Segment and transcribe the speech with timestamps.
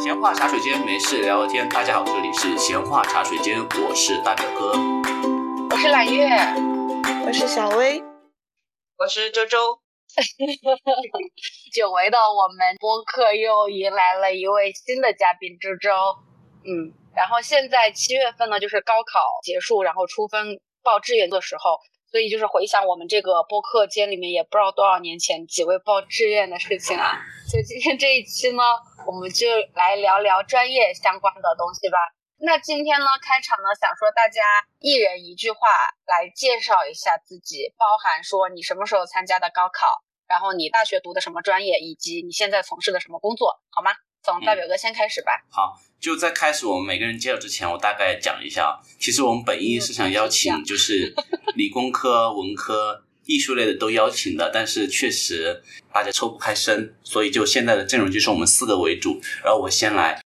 [0.00, 1.68] 闲话茶水间，没事聊聊天。
[1.68, 4.72] 大家好，这里是闲话茶水间，我是大表哥，
[5.70, 6.28] 我是揽月，
[7.26, 8.00] 我是小薇，
[8.96, 9.80] 我是周周。
[11.74, 15.90] 久违的我们播客又迎来了一位新的嘉宾周周。
[16.64, 21.76] 嗯，然后现在七月份呢，就是高考结束，然后出分报志愿的时候。
[22.10, 27.20] 所以就是回想我们这个播客间里面，也不知道多少年前几位报志愿的事情啊。
[27.48, 28.62] 所以今天这一期呢，
[29.06, 31.96] 我们就来聊聊专业相关的东西吧。
[32.36, 34.42] 那今天呢，开场呢，想说大家
[34.80, 35.58] 一人一句话
[36.04, 43.92] 来介绍一下自己，包含说你什么时候参加的高考，然后你大学读的什么专业，以及你现在从事的什么工作，好吗？
[44.22, 45.32] 从大表哥先开始吧。
[45.50, 51.14] 好，就在开始我们每个人介绍之前，我大概讲一下，其实我们本意是想邀请就是。
[51.54, 59.20] 理工科、文科、艺术类的都邀请的，但是确实大家抽不开身，所以就现在的阵容就是我们四个为主。
[59.44, 60.22] 然后我先来，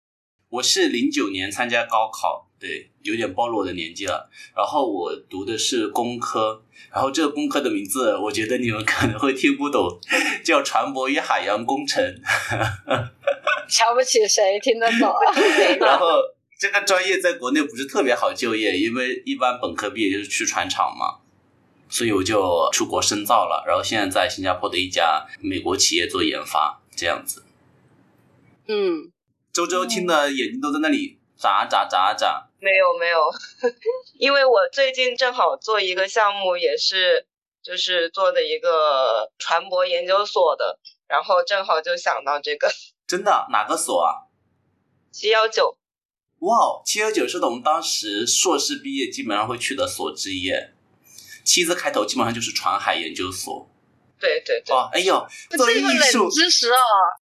[0.50, 4.28] 我是零九年参加高考，对，有点暴露我的年纪了。
[4.54, 9.98] 然后我读的是工科，然后这个工科的名字我觉得你们可能会听不懂，
[10.44, 12.04] 叫船舶与海洋工程。
[13.66, 15.10] 瞧不起谁听得懂？
[15.80, 16.06] 然后。
[16.60, 21.19] 这个专业在国内不是特别好就业，因为一般本科毕业就是去船厂嘛，
[21.90, 27.44] 所以我就出国深造了，然后现在在新加坡的一家美国企业做研发，这样子。
[28.68, 29.10] 嗯，
[29.52, 32.46] 周周听的眼睛都在那里眨眨眨眨。
[32.60, 33.18] 没有没有，
[34.18, 37.26] 因为我最近正好做一个项目，也是
[37.62, 42.70] 就是做的一个船舶研究所的，然后正好就想到这个。
[43.08, 43.46] 真的？
[43.50, 44.30] 哪个所啊？
[45.10, 45.76] 七幺九。
[46.40, 50.52] 哇，七幺九是我们当时硕士毕业基本上会去的所之一，
[51.50, 53.68] 七字开头基本上就是船海研究所。
[54.20, 54.72] 对对对。
[54.72, 56.78] 哇，哎呦，这个冷知识哦，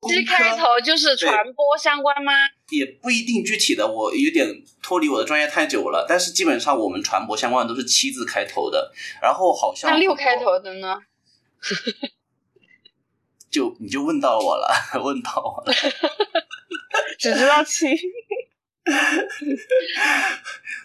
[0.09, 2.33] 七开头就是传播相关吗？
[2.71, 4.47] 也不一定具体的，我有点
[4.81, 6.07] 脱离我的专业太久了。
[6.09, 11.01] 但是基本上我们传播相关的都是七字开头的，然后好像那六开头的呢？
[13.51, 14.73] 就你就问到我了，
[15.03, 15.75] 问到我了，
[17.19, 17.89] 只知道七。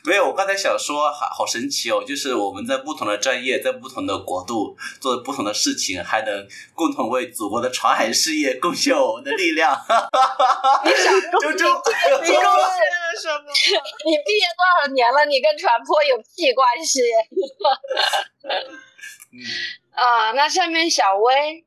[0.07, 2.01] 没有，我刚才想说，好好神奇哦！
[2.01, 9.69] 就是我们在不同的专业，在不同的国度做不同的事情，还能共同为祖国的船海事业贡献我们的力量。
[10.85, 11.67] 你想， 周周，
[12.23, 13.51] 你贡献了什么？
[14.06, 15.25] 你毕业多少年了？
[15.25, 17.01] 你跟船舶有屁关系？
[19.91, 21.66] 啊， 那下面小薇，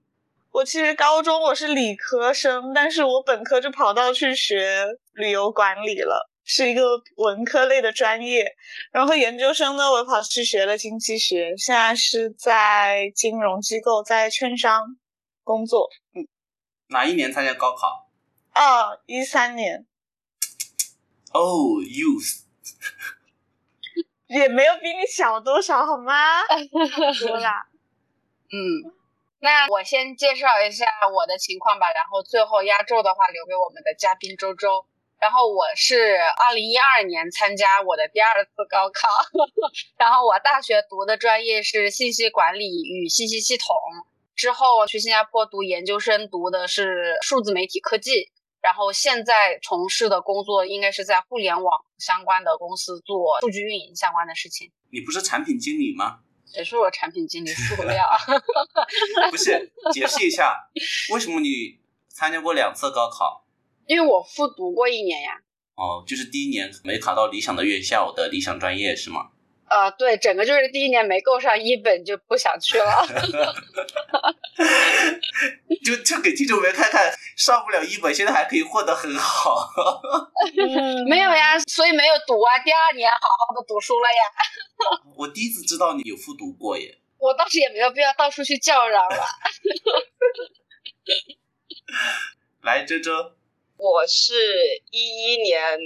[0.52, 6.29] 我其实高中我是理科生，但是我本科就跑到去学旅游管理了。
[6.44, 6.82] 是一个
[7.16, 8.56] 文科类的专业，
[8.90, 14.96] 然后研究生呢，我跑去学了经济学，现在是在金融机构，在券商
[15.44, 15.88] 工作。
[16.14, 16.26] 嗯，
[16.88, 18.08] 哪一年参加高考？
[18.52, 19.86] 啊，一三年。
[21.32, 22.42] Oh,，youth，
[24.26, 26.42] 也没有比你小多少，好吗？
[27.20, 27.68] 多啦。
[28.50, 28.90] 嗯，
[29.38, 34.86] 那我先介绍一下我的情况吧，然后最后压轴的话留给我们的嘉宾周周。
[35.20, 39.08] 然后我是二零一二年参加我的第二次高考，
[39.98, 43.68] 然后我大学读的专业是信息管理与信息系统，
[44.34, 48.30] 之后去新加坡读研究生，读的是数字媒体科技，
[48.62, 54.72] 然后现在从事的工作应该是在互联网相关的公司做数据运营相关的事情。
[54.90, 56.20] 你不是产品经理吗？
[56.46, 57.48] 谁说我产品经理？
[57.50, 58.08] 塑料？
[59.30, 60.70] 不是，解释一下，
[61.12, 61.78] 为什么你
[62.08, 63.44] 参加过两次高考？
[63.90, 65.32] 因为我复读过一年呀。
[65.74, 69.30] 哦，就是第一年没考到理想的院校的理想专业是吗？
[69.68, 73.02] 呃，对，整个就是第一年没够上一本就不想去了。
[75.84, 79.68] 就就给听众们看看，上不了一本，现在还可以混得很好。
[81.08, 82.60] 没有呀，所以没有读啊。
[82.60, 84.22] 第二年好好的读书了呀。
[85.16, 86.96] 我第一次知道你有复读过耶。
[87.18, 89.26] 我倒是也没有必要到处去叫嚷了。
[92.62, 93.32] 来，周周。
[93.80, 94.34] 我是
[94.90, 95.78] 一一年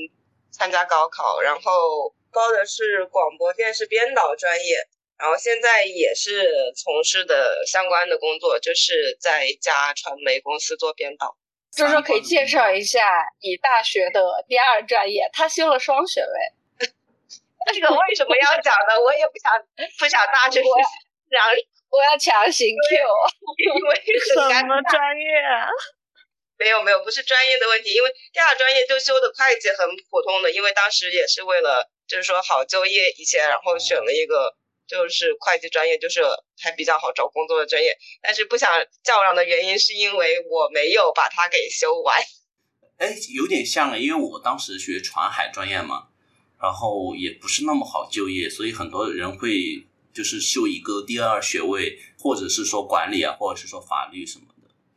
[0.50, 4.78] 参加高考，然后报的是广播电视编导专业，
[5.16, 11.36] 然后现在也是从事的相关的工作，就是在一家传媒公司做编导。
[11.70, 13.00] 就是说，可以介绍一下
[13.40, 16.88] 你大学的第二专业，他修了双学位。
[17.72, 19.00] 这个为什么要讲呢？
[19.00, 19.52] 我也不想
[20.00, 20.60] 不想大学
[21.30, 21.40] 讲，
[21.90, 22.98] 我要强行 Q，
[23.58, 24.34] 因为什
[24.66, 25.24] 么专业？
[26.58, 34.54] 没有没有，不是专业的问题，因为第二专业就修的会计很普通的，因为当时也是为了就是说好就业一些，然后选了一个
[34.86, 36.22] 就是会计专业，就是
[36.60, 37.96] 还比较好找工作的专业。
[38.22, 38.70] 但是不想
[39.02, 42.22] 叫嚷的原因是因为我没有把它给修完。
[42.98, 46.08] 哎，有点像了，因为我当时学船海专业嘛，
[46.62, 49.84] 然后也不是那么好就业，所以很多人会
[50.14, 54.46] 就是修一个第二学位，或者是说管理啊，或者是说法律什么。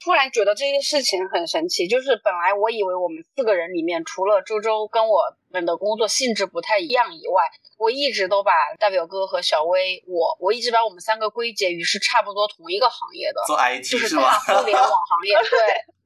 [0.07, 5.19] 突然觉得这件事情很神奇，就是本来我以为我们四个人里面，除了周周跟我
[5.51, 7.44] 们的工作性质不太一样以外，
[7.77, 14.31] 我一直都把大表哥和小薇，我我一直把我们三个归结于是差不多同一个行业的，做 IT 就是吧？
[14.48, 15.36] 互联网 行业。
[15.44, 15.59] 对。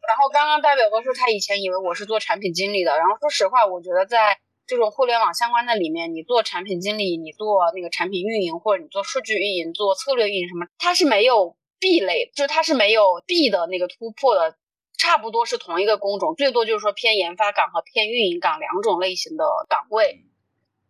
[0.09, 11.55] 然后刚刚大表哥说他以前以为我是做产品经理的，然后说实话，我觉得在这种互联网相关的里面，你做产品经理，你做那个产品运营，或者你做数据运营、做策略运营什么，他是没有。
[11.81, 14.55] B 类就是它是没有 B 的那个突破的，
[14.97, 20.23] 差不多是同一个工种，最多就是说偏研发岗和偏运营岗两种类型的岗位。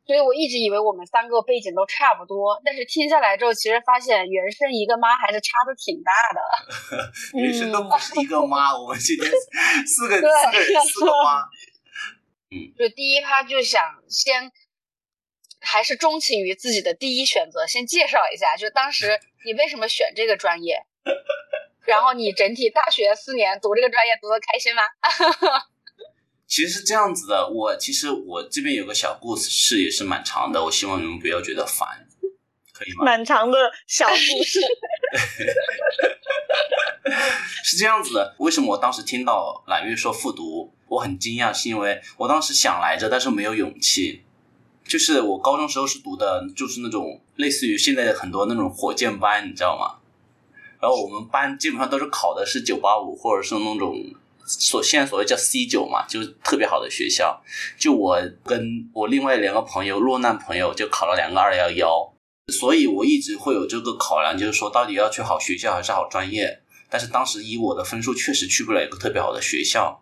[0.06, 7.12] 所以我一直以为我们三个背景都差不多，但是听下来之后，其实发现原生一个妈还是差的挺大的。
[7.40, 9.32] 原生都不是一个妈，我们今天
[9.88, 10.22] 四个 四
[10.52, 11.48] 个人四个妈。
[12.52, 14.52] 嗯，就第一趴就想先。
[15.62, 17.66] 还是钟情于自己的第一选择。
[17.66, 20.84] 先介绍一下，就当时 你为什么选这个专业，
[21.86, 24.82] 然后你整体大学四年读这个专业读的开心吗？
[26.48, 31.88] 其实是这样子的，我其实我这边有个小故事，也是蛮长的，我希望你们不要觉得烦，
[32.74, 33.06] 可以吗？
[33.06, 34.60] 蛮长的小故事。
[37.64, 44.24] 是这样子的，为什么我当时听到揽月说复读，我很惊讶，是因为我当时想来着，但是没有勇气。
[44.86, 50.00] 就是我高中时候是读的，就是那种类似于现在的很多那种火箭班，你知道吗？
[50.82, 53.96] 然后我们班基本上都是考的是九八五，或者是那种
[54.44, 57.42] 所现在所谓叫 C 九嘛，就是特别好的学校。
[57.78, 62.14] 就我跟我另外两个朋友落难朋友就考了两个二幺幺，
[62.52, 66.64] 所以我一直会有这个考量，就是说到底要去好学校还是好专业。
[66.90, 70.02] 但是当时以我的分数，确实去不了一个特别好的学校。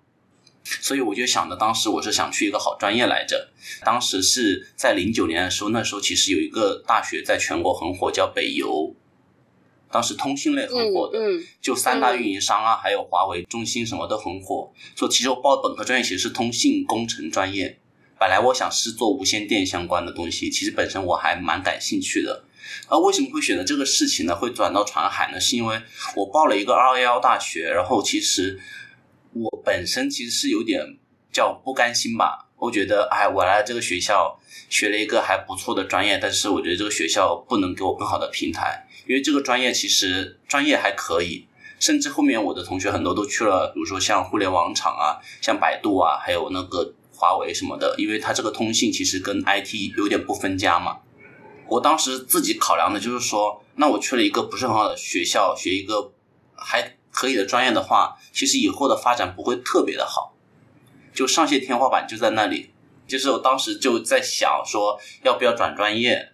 [0.64, 3.50] 所以我就想着，当时我是想去一个好专业来着。
[3.84, 8.94] 当时是在零九年的时候，那时候其实有一个大学在全国很火，叫北邮。
[9.92, 11.18] 当时通信类很火的，
[11.60, 14.72] 就三大运营商啊，还有华为、中兴什么都很火。
[14.96, 17.80] 所以其实我报本科专业其实是通信工程专业。
[18.20, 22.44] 本来我想是做无线电相关的东西，其实本身我还蛮感兴趣的。
[22.88, 24.36] 而为什么会选择这个事情呢？
[24.36, 25.40] 会转到传海呢？
[25.40, 25.82] 是因为
[26.16, 28.60] 我报了一个二幺幺大学，然后其实。
[29.34, 30.98] 我本身其实是有点
[31.32, 34.40] 叫不甘心吧，我觉得，哎，我来这个学校
[34.70, 41.48] 学了一个还不错的专业，但是我觉得这个学校不能给我更好的平台，因为这个专业其实专业还可以，
[41.80, 50.98] 甚至后面我的同学很多都去了，比如说像互联网厂啊，像百度啊，还有那个华为什么的，因为它这个通信其实跟 IT 有点不分家嘛。
[51.68, 56.12] 我当时自己考量的就是说，那我去了一个不是很好的学校，学一个
[56.56, 56.96] 还。
[57.20, 60.34] 可以的专业的话，其实以后的发展不会特别的好，
[61.14, 62.70] 就上线天花板就在那里。
[63.06, 66.30] 就是我当时就在想说，要不要转专业？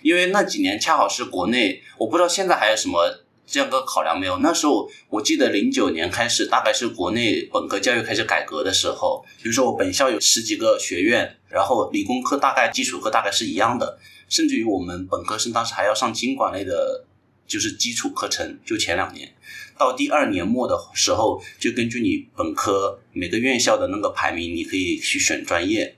[0.00, 4.38] 因为那几年恰好是国内，我不知道现在还有什么这样个考量没有。
[4.38, 9.22] 那时候我记得零九年开始，大概是国内本科教育开始改革的时候。
[9.42, 17.04] 比如说我本校有十几个学院，然后理工科大概基础课大概是一样的，甚至于我们本科生当时还要上经管类的，
[17.46, 18.58] 就是基础课程。
[18.64, 19.34] 就前两年。
[19.80, 25.96] 到第二年末的时候，就根据你本科每个院校的那个排名，你可以去选专业。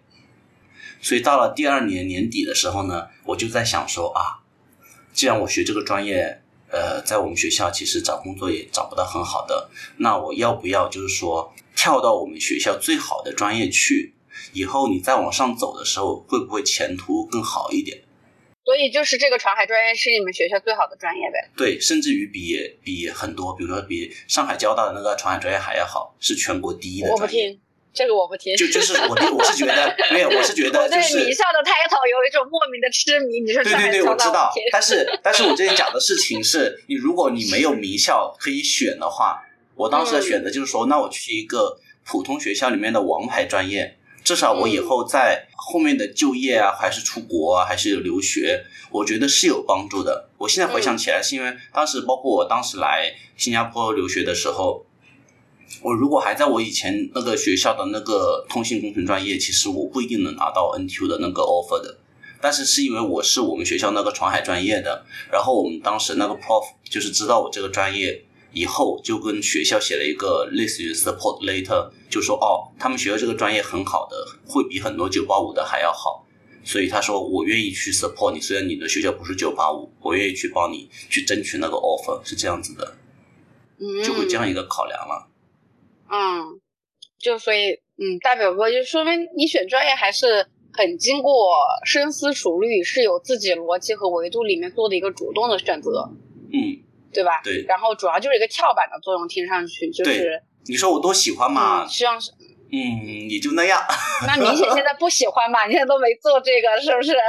[1.01, 4.39] 所以到了第二年年底的时候呢，我就在想说啊，
[5.13, 14.15] 既然我学这个专业，呃，在我们学校其实找工作也找不到很好的，那我要不要就是说跳到我们学校最好的专业去？
[14.53, 18.01] 以后你再往上走的时候，会不会前途更好一点？
[18.65, 21.51] 所以就是这个传海专业是你们学校最好的专业呗？
[21.57, 27.23] 对，甚至于比比很多，比如说比上海交大的那个传海专业还要好，是全国第一的专业。
[27.23, 27.61] 我不听
[27.93, 28.57] 这个，我不听。
[28.57, 33.41] 就就是我，我是觉得，没有，我是觉得，我对名校的 title 有一种莫名的痴迷。
[33.41, 34.53] 你说对对对，我知道。
[34.71, 39.43] 但是， 但是我这里讲的事情是，你如果你没有名校可以选的话，
[39.75, 43.99] 我当时的选择就是说，那我去一个普通学校里面的王牌专业。
[44.25, 50.29] 至少我以后在后面的就业啊，还是出国啊，还是留学，我觉得是有帮助的。
[50.39, 54.87] 我现在回想起来，是因为当时包括我当时来新加坡留学的时候，
[55.83, 61.99] 我如果还在我以前那个学校的那个通信工程专业，其实我不一定能拿到 NTU 的那个 offer 的。
[62.41, 68.25] 但是是因为我是我们学校那个船海专业的，然后我们当时那个 prof 就是知道我这个专业。
[68.53, 74.17] 以后就跟学校写了一个类似于 support letter，就说哦，他们学校这个专业很好的，
[74.47, 76.27] 会比很多九八五的还要好，
[76.65, 82.97] 所以他说我愿意去 support 你，虽然你的学校不是九八五，我愿意去帮你去争取那个 offer，是这样子的，
[84.05, 85.29] 就会这样一个考量了。
[86.11, 86.61] 嗯，
[87.19, 91.33] 就所以嗯，大表哥就说明你选专业还是很经过
[91.87, 96.11] 深思熟虑，是有自己逻辑和维度里面做的一个主动的选择，
[96.53, 96.83] 嗯，
[97.13, 97.41] 对吧？
[97.45, 97.65] 对。
[97.69, 101.87] 然后主要就是一个跳板的作用，听上去就是你说我多喜欢嘛？
[101.87, 102.31] 希望是。
[102.75, 103.83] 嗯，也就那样。
[104.27, 105.67] 那明显现在不喜欢嘛？
[105.67, 107.13] 你现在都没做这个，是不是？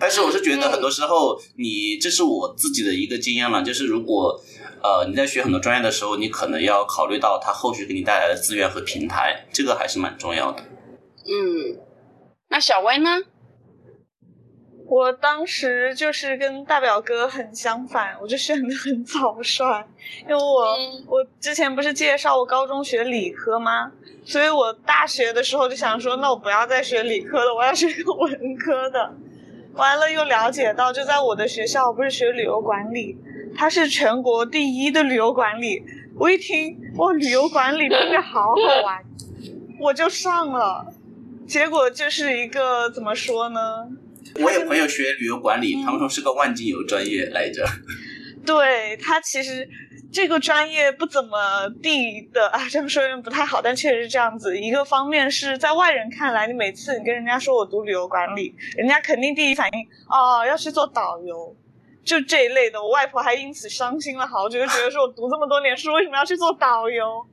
[0.00, 4.40] 但是我是觉得很多时候，你这是我自己的一个经验了，就是如果
[4.82, 10.62] 呃你在学很多专业的时候，你可能要考虑到它后续给你带来的资源和平台，这个还是蛮重要的。
[10.62, 11.78] 嗯，
[12.48, 13.20] 那小薇呢？
[14.94, 19.84] 我当时就是跟大表哥很相反，我就选的很草率，
[20.22, 23.90] 因为我我之前不是介绍我高中学理科吗？
[24.24, 29.12] 所以我大学的时候就想说，那我不要再学理科了，我要学个文科的。
[29.72, 33.18] 完了又了解到，就在我的学校不是学旅游管理，
[33.56, 35.82] 它是全国第一的旅游管理。
[36.16, 39.02] 我一听哇，旅游管理真的好好玩，
[39.80, 40.86] 我就上了。
[41.48, 43.88] 结果就是一个怎么说呢？
[44.42, 47.64] 我有朋友学旅游管理，他们说是个万金油专业来着。
[48.44, 49.66] 对他其实
[50.12, 54.58] 这个专业不怎么地的啊，这么说有点不太好，但确实是这样子。
[54.58, 61.56] 一个方面是在外人看来，你每次你跟人家说我读旅游管理，人家肯定第一反应哦要去做导游，
[62.04, 62.82] 就这一类的。
[62.82, 67.26] 我外婆还因此伤心了好久，就觉得说我读这么多年书，为什么要去做导游？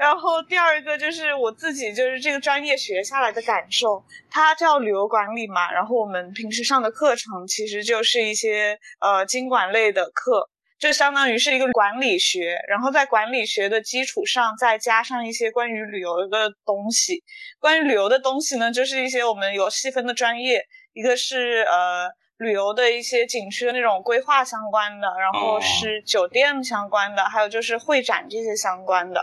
[0.00, 17.22] 然后第二个就是我自己就是这个专业学下来的感受，它叫旅游管理嘛，然后我们平时上的课程其实就是一些呃经管类的课，就相当于是一个管理学，然后在管理学的基础上再加上一些关于旅游的东西。
[17.58, 20.64] 关于旅游的东西呢，就是一些我们有细分的专业，
[20.94, 29.22] 一个是呃旅游的一些景区的那种规划相关的，然后是酒店相关的，还有就是会展这些相关的。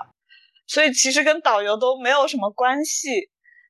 [0.68, 3.30] 所以其实跟导游都没有什么关系，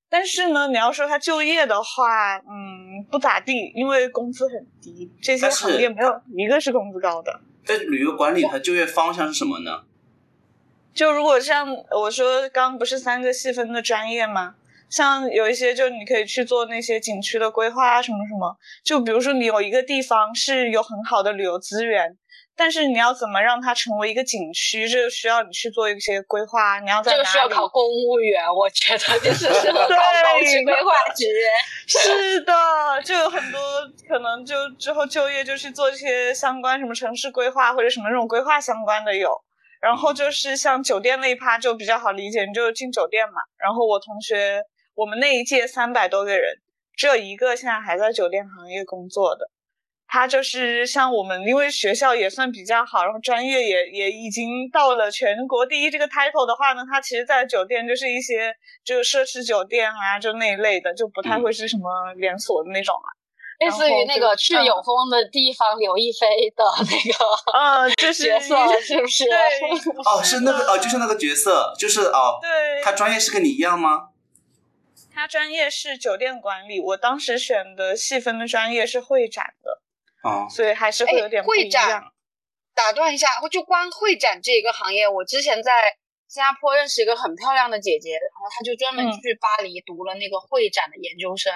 [0.10, 7.40] 但是呢，你要说他就业的话，嗯，不咋地，因为工资很低，这些行业没有一个是工资高的。
[7.64, 9.84] 在旅游管理，它就业方向是什么呢？
[10.94, 14.56] 就如果像我说刚不是三个细分的专业吗？
[14.90, 18.58] 像有一些就你可以去做那些景区的规划啊，什么什么。
[18.84, 22.18] 就比如说你有一个地方是有很好的旅游资源。
[22.58, 24.90] 但是你要怎么让它成为一个景区？
[24.90, 26.80] 这个需要你去做一些规划。
[26.80, 30.34] 你要在这个需要考公务员，我觉得就是适合 考
[30.66, 31.28] 规划局。
[31.86, 32.54] 是的，
[33.06, 33.62] 就有很多
[34.08, 39.30] 可能就之后就业就去做一些相关什么城市规划或者什么这种规划相关的有。
[39.80, 43.36] 然后就是像酒店那一趴就比较好理解，你就进酒店嘛。
[43.60, 44.64] 然后我同学，
[44.96, 46.56] 我们那一届三百多个人，
[46.96, 49.52] 只有一个现在还在酒店行业工作的。
[50.08, 63.18] 他就是像我们，因为学校也算比较好，然后专业也也已经到了全国第一这个 title 的话呢，他其实，在酒店就是一些就是奢侈酒店啊，就那一类的，就不太会是什么连锁的那种了。
[63.60, 67.26] 类似于那个去有风的地方，刘亦菲的那个，
[67.58, 69.26] 嗯，就是角色是不是？
[70.06, 74.10] 哦，是那个哦，就是那个角色，就是哦，对，他专业是跟你一样吗？
[75.14, 79.82] 他专业是酒店管理，我当时选的细分的专业是会展的。
[80.22, 82.14] 啊，所以还是会有点不一样。
[82.74, 85.98] 打断一下，就光会展这一个行业，我之前在
[86.28, 91.54] 新加坡认识一个很漂亮的姐姐，然后她就专门去巴黎读了那个会展的研究生。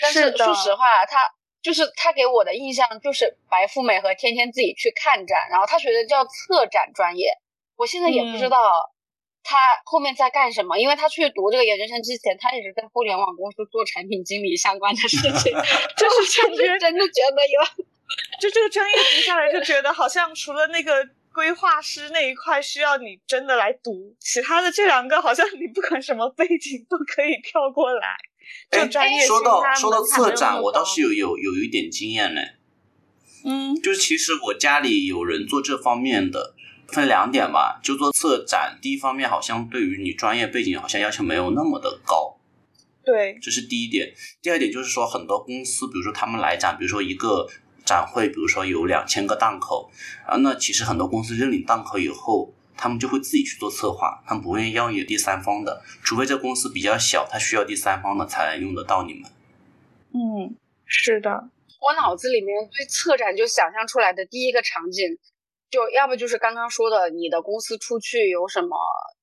[0.00, 1.18] 但是说实话，她
[1.62, 7.32] 就是她给我的印象就是白富美和天天自己去看展，然后她学的叫策展专业。
[7.76, 8.93] 我现在也不知道。
[9.44, 10.78] 他后面在干什么？
[10.78, 15.52] 因为他去读这个研究生之前，他一直在互联网公司做产品经理相关的事情。
[15.94, 17.84] 就是感觉真的觉得有，
[18.40, 28.16] 就这个专业读下来，就觉得好像除了那个规划师那一块需要你真的来读，其他的这两个好像你不管什么背景都可以跳过来。
[28.70, 32.52] 就专业说到说到策展，我倒是有有有一点经验嘞。
[33.44, 36.53] 嗯，就是其实我家里有人做这方面的。
[36.88, 38.78] 分两点吧，就做策展。
[38.80, 42.38] 第一方面，好像对于你专业背景，好像要求没有那么的高。
[43.04, 44.14] 对，这是第一点。
[44.40, 47.46] 第二点就是说，很多公司，比如说他们来展，比如说一个
[47.84, 49.90] 展会，比如说有两千个档口，
[50.26, 59.30] 啊，那其实很多公司认领档口以后，他们就会自己去做策划，他们不愿意要有第三方的，除非这公司比较小，他需要第三方的才能用得到你们。
[60.12, 61.50] 嗯，是的。
[61.80, 65.18] 我脑子里面对策展就想象出来的第一个场景。
[65.74, 68.76] 就要不就是刚刚说的，你的公司出去有什么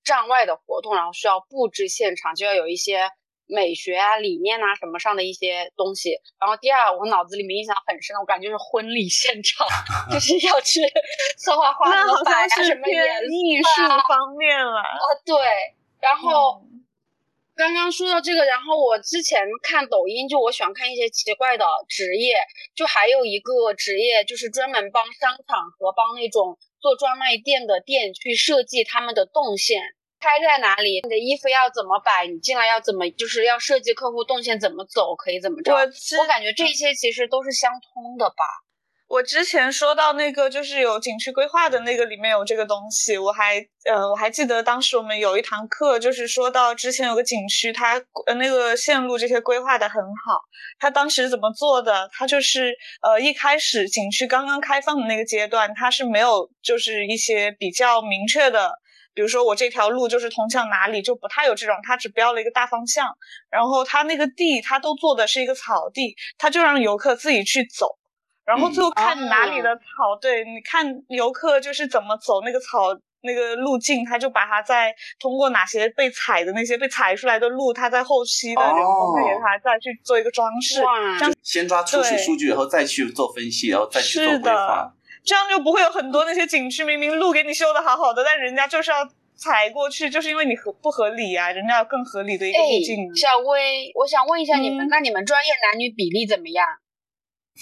[0.03, 3.07] 站外的活动，然后需要布置现场，就要有一些
[3.47, 6.19] 美学啊、理念啊什么上的一些东西。
[6.37, 9.65] 然后第二，我脑子里面印象很深的，我感觉是婚礼现场，
[10.11, 10.81] 就 是要去
[11.37, 14.75] 策划花那好和摆啊，像是什么颜偏艺术方面了。
[14.75, 15.35] 啊，对。
[16.01, 16.70] 然后嗯
[17.61, 22.33] 刚刚说到这个，然后我之前看抖音，就我喜欢看一些奇怪的职业，
[22.73, 29.79] 就还有一个职业就是专门帮商场和帮那种做专卖店的店去设计他们的动线。
[30.19, 31.01] 开在哪里？
[31.03, 32.25] 你的衣服要怎么摆？
[32.25, 33.07] 你进来要怎么？
[33.11, 35.71] 就是要设计客户动线怎么走，可以怎么着？
[35.71, 38.43] 我我感觉这些其实都是相通的吧。
[39.11, 50.39] 我之前说到那个就是有景区规划的那个里面有这个东西，我还呃我还记得当时我们有一堂课，就是说到之前有个景区，它呃那个线路这些规划的很好，
[50.79, 52.09] 它当时怎么做的？
[52.13, 58.71] 它就是呃一开始景区刚刚开放的那个阶段，它是没有就是一些比较明确的。
[59.13, 63.09] 比如说我这条路就是通向哪里，就不太有这种，它只标了一个大方向，
[63.49, 67.97] 然后它那个地它都做的是一个草地，它就让游客自己去走。
[68.51, 84.93] 然后最后看哪里的草，对，你看游客就是怎么走那个草那个路径，他就把它在通过哪些被踩的那些被踩出来的路，他在后期的人工再给它再去做一个装饰，哇，这样先抓初始数据，然后再去做分析，然后再去做规划。
[85.23, 96.65] 这样就不会有很多那些景区明明路给你修的好好的，但人家就是要踩过去，就是因为你合不合理啊，人家有更合理的一个哎路径，，小薇，我想问一下你们，嗯那你们专业男女比例怎么样？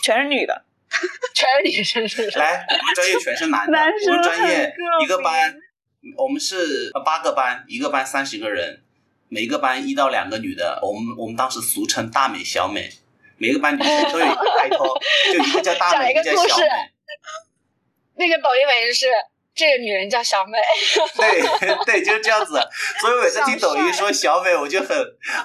[0.02, 0.64] 全是女的。
[1.36, 2.40] 全是女生是不是？
[2.40, 5.56] 来，我们专业全是男的， 男生我们专业一个班，
[6.18, 8.82] 我们是八个班，一个班三十个人，
[9.30, 12.90] 每个班一到两个女的，我们我们当时俗称大美小美，
[13.38, 14.86] 每个班女生都有一个开头，
[15.32, 16.66] 就一个叫大美， 一个叫小美。
[18.16, 19.06] 那个抖音美是
[19.56, 20.58] 这个女人叫小美，
[21.16, 22.60] 对对，就是这样子。
[23.00, 24.98] 所以我每次听抖音说小美，我就很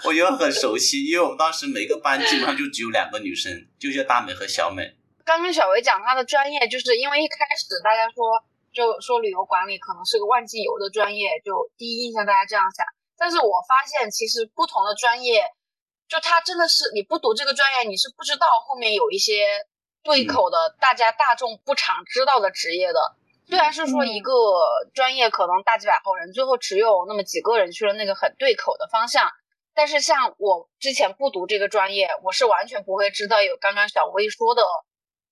[0.04, 4.94] 我就很熟悉，因为我们当时每个班基本上就只有两个女生，就叫大美和小美。
[5.24, 12.84] 刚刚小维讲她的专业，就是因为一开始大家说就说旅游管理可能是个万金油的专业，就第一印象大家这样想。
[13.16, 15.44] 但是我发现其实不同的专业，
[16.08, 19.66] 就它真的是你不读这个专业，你是不知道后面有一些
[20.02, 22.98] 对口的、大家大众不常知道的职业的。
[23.46, 24.32] 虽然是说一个
[24.94, 29.30] 专业可能大几百号人，最后只有那么几个人去了那个很对口的方向，
[29.74, 34.62] 但是像我之前不读这个专业，我是完全不会知道有刚刚小薇说的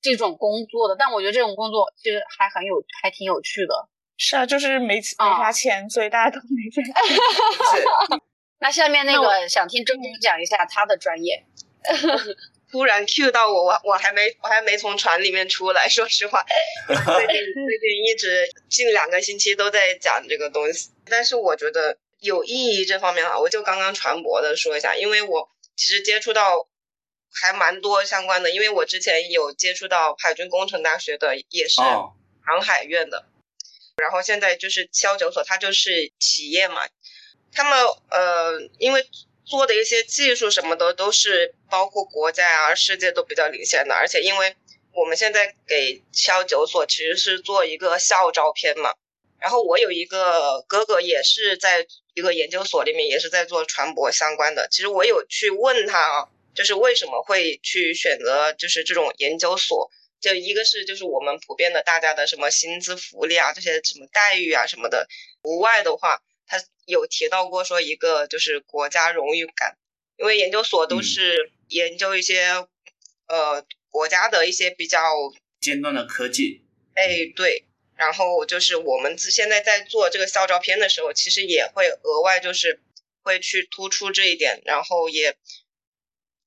[0.02, 0.96] 这种工作的。
[0.98, 3.88] 但我觉得这种工作其实还很有，还挺有趣的。
[4.18, 6.84] 是啊，就是没没啊啥钱，所以大家都没钱。
[8.60, 11.44] 那下面那那个想听周周讲一下他的专业。
[12.70, 16.42] 突然 Q 到我，我我还没我还没从船里面出来，说实话，
[16.86, 26.66] 最近最近一直近两个星期都在讲这个东西，但是我觉得有意义这方面啊，我就刚刚船舶的说一下，因为我其实接触到
[27.40, 32.12] 还蛮多相关的，因为我之前有接触到海军工程大学的，也是哦，
[32.44, 33.24] 航海院的，
[33.96, 36.86] 然后现在就是七幺九所，它就是企业嘛，
[37.52, 37.72] 他们
[38.10, 39.04] 呃，因为
[39.44, 44.54] 做的一些技术什么的都是包括国家啊、世界都比较领先的，而且因为
[44.92, 48.94] 我们现在给七幺九所其实是做一个校招片嘛，
[49.40, 59.90] 然后我有一个哥哥也是在一个研究所里面，也是在做船舶相关的，其实我有去问他啊，就是为什么会去选择就是这种研究所。
[60.20, 65.08] 就一个是就是我们普遍的大家的什么薪资福利啊，这些什么待遇啊什么的，
[65.42, 69.76] 无外的话，他有提到过说一个就是国家荣誉感，
[70.16, 72.44] 因为研究所都嗯是研究一些、
[73.26, 75.00] 呃国家的一些比较
[75.60, 76.62] 尖端的科技，
[76.94, 77.64] 哎对，
[77.96, 82.80] 然后就是我们自现在在做这个校招片的时候，其实也会额外就是
[83.24, 85.36] 会去突出这一点，然后也。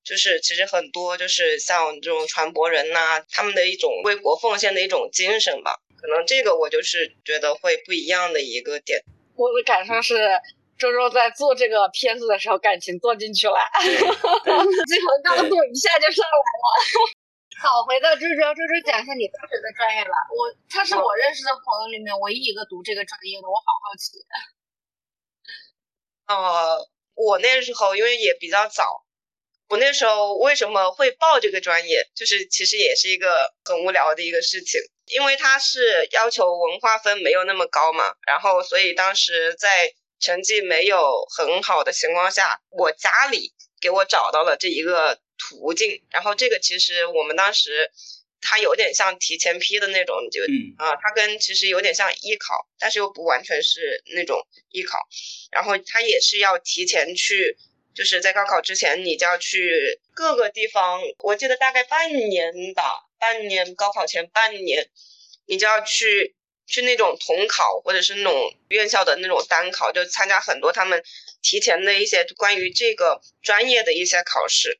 [0.05, 9.01] 就是其实很多就是像这种船舶人呐、他们的一种为国奉献的一种精神吧，可能这个我就是觉得会不一样的一个点。
[9.35, 10.29] 我的感受是，
[10.77, 17.09] 周周在做这个片子的时候，感情做进去了， 对对最后高度一下就上来了。
[17.57, 20.11] 好，回到周周，周周讲一下你大学的专业吧。
[20.29, 24.21] 我他是我认识的朋友里面唯一一个读这个专业的，我好好奇。
[26.27, 29.04] 呃，我那时候因为也比较早，
[29.67, 47.91] 我那时候为什么会报这个专业，就是其实也是一个很无聊的一个事情，因为它是要求文化分没有那么高嘛，然后所以当时在成绩没有很好的情况下，我家里给我找到了这一个途径，然后这个其实我们当时
[48.41, 54.99] 它有点像提前批的那种，就嗯啊、它跟其实有点像艺考，但是又不完全是那种艺考，
[55.51, 57.57] 然后它也是要提前去
[57.95, 64.87] 就是在高考之前，你就要去各个地方，我记得大概半年吧，半年高考前半年，
[65.47, 66.35] 你就要去
[66.67, 71.01] 去那种统考或者是那种院校的那种单考，就参加很多他们
[71.41, 74.79] 提前的一些关于这个专业的一些考试，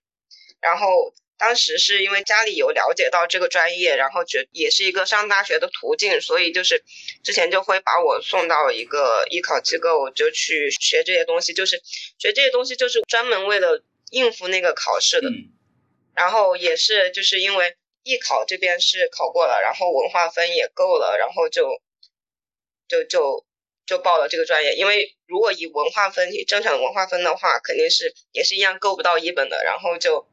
[0.62, 1.16] 然后。
[1.38, 6.82] 当时是因为家里有了解到这个专业，然后觉也是一个上大学的途径，所以就是
[7.24, 11.82] 之前就会把我送到一个艺考机构，就去学这些东西，就是
[12.18, 15.30] 学这些东西就是专门为了应付那个考试的。
[16.14, 21.82] 然后也是就是因为艺考这边是考过了，然后文化分也够了，然后就
[22.88, 23.46] 就就
[23.86, 24.74] 就报了这个专业。
[24.76, 30.26] 因为如果以文化分正常文化分的话，肯定是也是一样够不到一本的，然后就。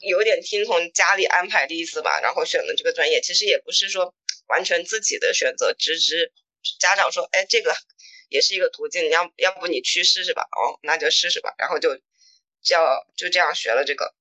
[0.00, 4.14] 有点听从家里安排的意思吧，然后选了这个专业，其实也不是说
[4.48, 6.32] 完全自己的选择，只是
[6.78, 7.74] 家长说，哎，这个
[8.28, 11.98] 也是一个途径，要要不你去试试吧，哦，那就试试吧，然后就
[12.62, 14.14] 叫就这样学了这个。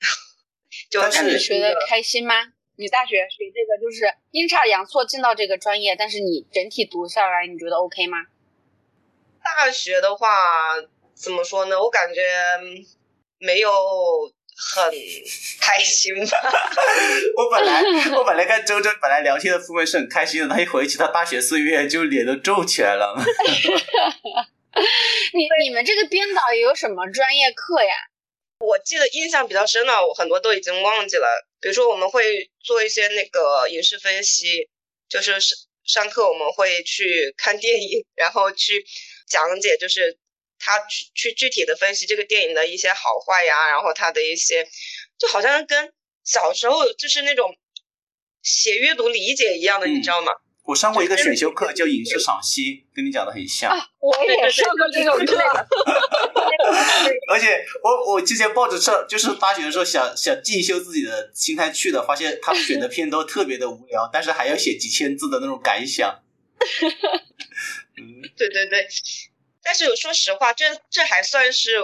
[0.90, 2.34] 就那你学的开心吗？
[2.76, 8.18] 你大学学这个就是阴差阳错进到这个专业，但是你整体读下来，你觉得 OK 吗？
[9.42, 10.74] 大学的话
[11.14, 11.80] 怎么说呢？
[11.80, 12.20] 我感觉
[13.38, 13.70] 没有。
[14.58, 14.90] 很
[15.60, 16.38] 开心吧？
[17.36, 17.82] 我本来
[18.16, 23.14] 我本来跟周周本来聊天的氛围是很开心的，他一回去他大学四月就脸都皱起来了。
[25.34, 27.92] 你你们这个编导有什么专业课呀？
[28.60, 31.46] 我记得印象比较深的，我很多都已经忘记了。
[31.60, 34.70] 比如说我们会做一些那个影视分析，
[35.08, 38.86] 就是上上课我们会去看电影，然后去
[39.28, 40.18] 讲解，就是。
[40.58, 44.66] 他去去具体的分析这个电影的一些好坏呀，然后他的一些，
[45.18, 45.92] 就好像跟
[46.24, 47.56] 小时候就是那种
[48.42, 50.32] 写阅读理解一样的，你知道吗？
[50.64, 53.70] 我上过一个选修课叫影视赏析，跟你讲的很像。
[54.00, 55.36] 我也上过这种课。
[57.30, 66.20] 而且我我之前抱着这就是大学的时候想想进修自己的心态去的，发现他选的片都特别的无聊，但是还要写几千字的那种感想。
[67.96, 68.88] 嗯，对对对。
[69.66, 71.82] 但是说实话，这这还算是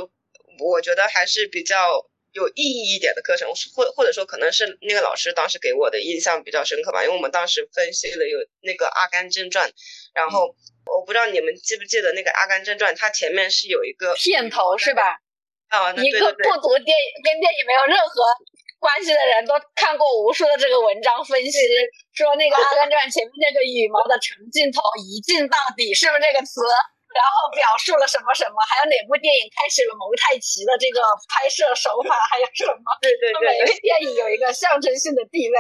[0.61, 9.69] 我觉得还是比较有意义一点的课程，或或者说可能是那个老师当时给我的印象比较深刻吧，因为我们当时分析了有那个《阿甘正传》，
[10.15, 10.55] 然后
[10.87, 15.19] 我不知道你们记不记得那个《阿甘正传》，它前面是有一个片头是吧？
[15.67, 18.23] 啊，一个不读电影跟电影没有任何
[18.79, 21.59] 关系的人都看过无数的这个文章分析，
[22.15, 26.61] 说那个《阿甘正传》前面那个羽毛的长镜头一镜到底，是不是这个词？
[27.15, 32.89] 然后表述了什么什么，还有哪部电影开始了蒙太奇的这个拍摄手法，还有什么？
[33.01, 35.57] 对 对对，每个电影有一个象征性的地位，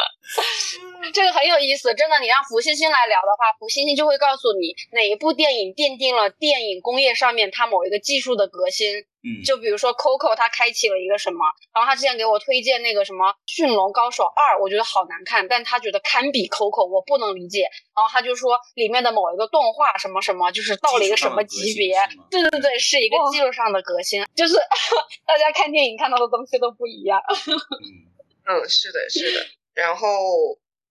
[1.12, 1.94] 这个很有意思。
[1.94, 9.04] 真的，你让福星星来聊的话，福星星就会告诉你哪一部电影奠定了电影工业上面它某一个技术的革新。
[9.44, 11.44] 就比如说 Coco，他开启了一个什么？
[11.74, 17.62] 然后他之前给我推荐那个什么《驯龙高手二》，我觉得好难看，但他觉得堪比 Coco，我不能理解。
[17.94, 21.96] 然后他就说里面的某一个动画什么什么，就是到了一个什么级别？
[22.30, 24.54] 对对对，是一个技术上的革新，就是
[25.26, 27.20] 大家看电影看到的东西都不一样。
[28.46, 29.44] 嗯，是的，是的。
[29.74, 30.08] 然后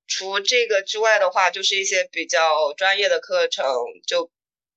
[0.08, 3.66] 除这个之外的话，就是一些比较专业的课程，
[4.06, 4.30] 就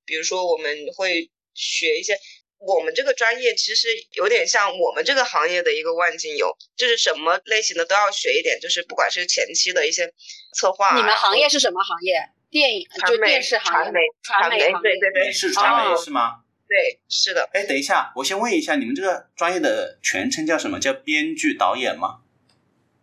[0.07, 2.17] 比如说我们会学一些。
[2.59, 10.12] 我们这个专业其实有点像我们这个行业的一个万金油，就是什么类型的都要学一点，就是不管是前期的一些
[10.55, 10.97] 策划。
[10.97, 12.14] 你们行业是什么行业？
[12.51, 16.40] 电影就电视行业、传媒、传媒，对对对，是传媒是吗？
[16.66, 17.49] 对，是的。
[17.53, 20.81] 哎，等一下，我先问一下，你们这个专业的全称叫什么？
[20.81, 22.21] 叫编剧导演吗？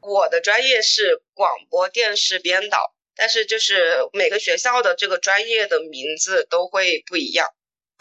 [0.02, 7.48] 我的专业是广播电视编导，但是就是每个学校的这个专业的名字都会不一样。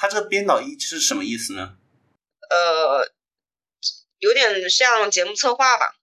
[0.04, 1.76] 他这个编导一是什么意思呢？
[2.50, 3.10] 呃，
[4.18, 5.94] 有点像节目策划吧。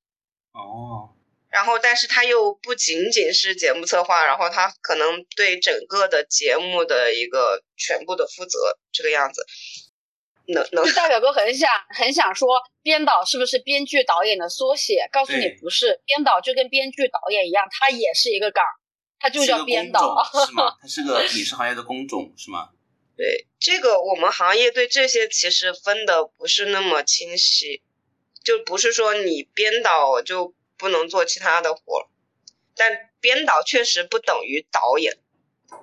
[0.53, 1.13] 哦。
[1.51, 9.45] 然后，但是他又不仅仅是节目策划，然后他可能对整个的节目的一个全部的负责，这个样子。
[10.47, 10.91] 能能。
[10.93, 15.07] 大表哥很想很想说，编导是不是编剧导演的缩写？
[15.11, 18.63] 告诉你不是，编导就跟编剧导演一样，他也是一个岗，
[19.19, 20.23] 他就叫编导。
[20.47, 20.75] 是吗？
[20.81, 22.69] 他是个 影视行业的工种，是吗？
[23.21, 27.83] 对这个，我们行业对这些其实分的不是那么清晰，
[28.43, 32.09] 就不是说你编导就不能做其他的活，
[32.75, 35.19] 但编导确实不等于导演。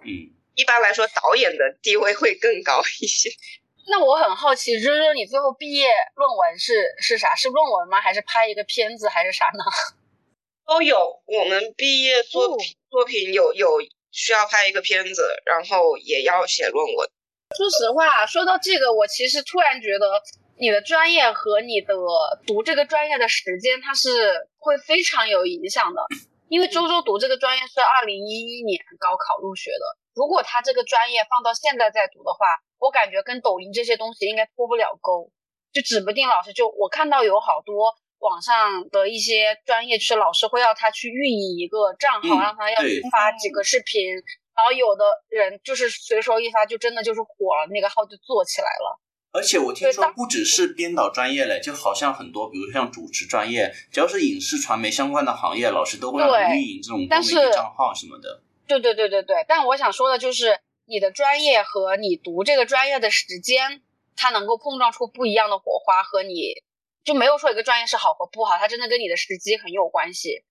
[0.04, 3.30] 嗯，一般来说，导演的地位会更高一些。
[3.88, 7.36] 那我很好奇，就是你最后毕业论文是是啥？
[7.36, 8.00] 是论文吗？
[8.00, 9.62] 还是拍一个片子，还是啥呢？
[10.66, 11.22] 都有。
[11.26, 17.08] 我们毕业作品作品有有需要拍一个片子，然后也要写论文。
[17.56, 20.22] 说实话，说到这个，我其实突然觉得
[20.58, 21.94] 你的专业和你的
[22.46, 26.02] 读这个专业的时间，它是会非常有影响的。
[26.48, 29.84] 因为周周读这个专业是二零一一年高考入学的，
[30.14, 32.38] 如果他这个专业放到现在再读的话，
[32.78, 35.30] 我感觉跟抖音这些东西应该脱不了钩，
[35.72, 42.76] 就指不定老师就我看到有好多网上的一些专业，是老师会要他去运营一个账号，让他要
[43.12, 44.16] 发几个视频，
[44.58, 48.98] 然后有的人就是随手一发就真的就是火了，那个号就做起来了。
[49.30, 58.42] 而且我听说不只是编导专业嘞，就好像很多，比如像主持专业，只要是影视传媒相关的行业，老师都会让你运营这种多媒体账号什么的。
[58.66, 63.82] 对对对对对，但我想说的就是，你的专业和你读这个专业的时间，
[64.16, 66.64] 它能够碰撞出不一样的火花，和你
[67.04, 70.42] 就没有说一个专业是好和不好，它真的跟你的时机很有关系。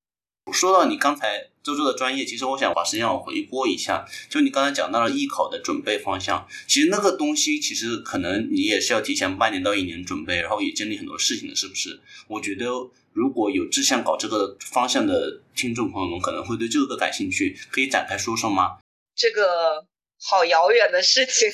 [0.52, 4.06] 说到你刚才周周的专业，其实我想把时间往回拨一下。
[4.30, 12.00] 就你刚才讲到了艺考的准备方向，其实那个东西其实可能你也是要提前半年到一年准备，然后也经历很多事情的，是不是？
[12.28, 12.66] 我觉得
[13.14, 18.78] 如果有志向搞这个方向的听众朋友们，可能会对这个感兴趣，可以展开说说吗？
[19.16, 19.86] 这个
[20.22, 21.50] 好遥远的事情，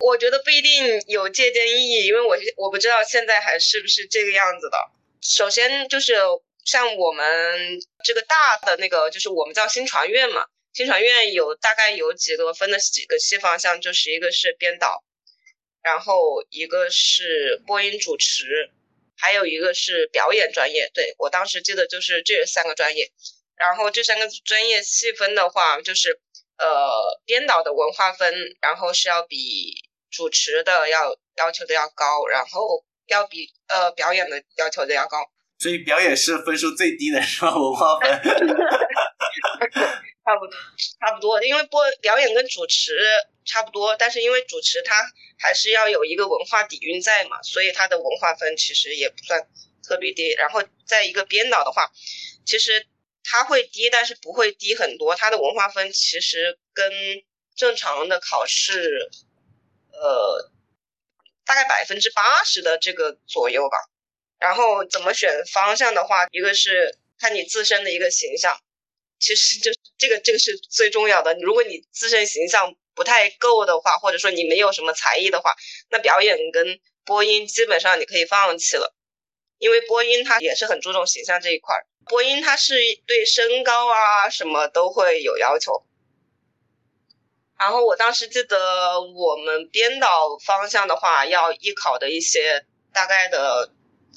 [0.00, 4.76] 我觉得不一定有借鉴意义，因为我我不知道现在还是不是这个样子的。
[5.20, 6.14] 首先就是。
[6.64, 15.04] 像我们这个大的那个，就是我们叫新传院嘛，新传院有大概有几个分的几个细方向，就是一个是编导，
[15.82, 18.70] 然后一个是播音主持，
[19.16, 20.90] 还有一个是表演专业。
[20.94, 23.12] 对我当时记得就是这三个专业，
[23.56, 26.18] 然后这三个专业细分的话，就是
[26.56, 35.30] 呃编导的文化分，然后是要比主持的要要求的要高，然后要比呃表演的要求的要高。
[35.64, 37.56] 所以表演是分数最低的是吧？
[37.56, 38.10] 文化分，
[40.22, 40.54] 差不多，
[41.00, 42.92] 差不多，因为播表演跟主持
[43.46, 45.02] 差不多，但是因为主持它
[45.38, 49.40] 还是要有一个文化底蕴在嘛，所以它的文化分其实也不算
[49.88, 50.34] 特别低。
[50.34, 51.90] 然后在一个编导的话，
[52.44, 52.86] 其实
[53.22, 55.14] 它会低，但是不会低很多。
[55.14, 56.92] 它的文化分其实跟
[57.56, 59.08] 正常的考试，
[59.92, 60.50] 呃，
[61.46, 63.78] 大概百分之八十的这个左右吧。
[64.44, 68.60] 然后怎么选方向的话，一个是看你自身的一个形象，
[69.18, 71.34] 其实就是这个这个是最重要的。
[71.40, 75.54] 如果你自身形象不太够的话，或者说你没有什么才艺的话，
[75.88, 78.94] 那表演跟播音基本上你可以放弃了，
[79.56, 82.74] 因为播音它也是很注重形象这一块儿，播音它是
[83.06, 85.86] 对身高啊什么都会有要求。
[87.58, 93.72] 然后我当时记得我们编导方向的话，要艺考的一些大概的。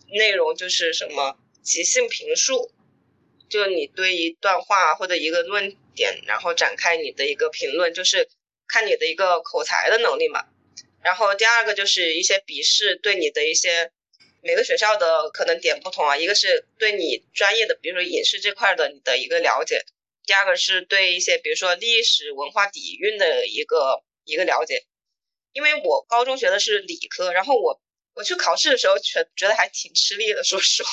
[0.10, 2.72] 内容就是什么即兴评述，
[3.50, 8.30] 就你对一段话或者一个论点，然后展开你的一个评论，就是
[8.68, 10.46] 看你的一个口才的能力嘛。
[11.04, 13.92] 然后第二个就是一些笔试，对你的一些
[14.42, 16.18] 每个学校的可能点不同啊。
[16.18, 19.80] 一个是对你专业的，比如说影视这块的你的一个了解；
[20.26, 24.86] 第二个是对一些比如说历史文化底蕴的一个一个了解。
[25.54, 27.82] 因为我高中学的是理科，然后我。
[28.18, 30.44] 我去考试的时候，觉觉得还挺吃力的。
[30.44, 30.90] 说实话，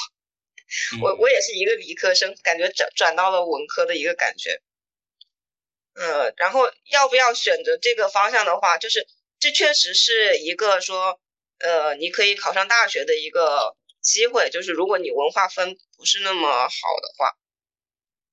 [1.01, 4.61] 我我也是一个理科生，感觉转转到了文科的一个感觉。
[5.95, 9.07] 呃，然后要不要选择这个方向的话，就是
[9.41, 11.19] 这确实是一个说，
[11.61, 14.51] 呃，你可以考上大学的一个机会。
[14.51, 17.33] 就是如果你文化分不是那么好的话，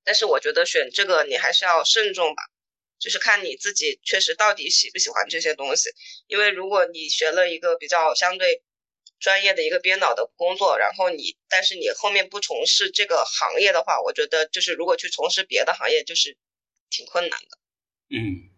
[0.04, 2.44] 但是我觉得选这个你还是要慎重吧，
[3.00, 5.92] 就是看你自己确实到底喜不喜欢这些东西。
[6.28, 8.62] 因为如果你学了一个比较相对。
[9.22, 16.36] 专业的一个编导的工作，然后你，但是你后面不从事这个行业的话，我觉得就是如果去从事别的行业，就是
[16.90, 17.58] 挺困难的。
[18.10, 18.50] 嗯，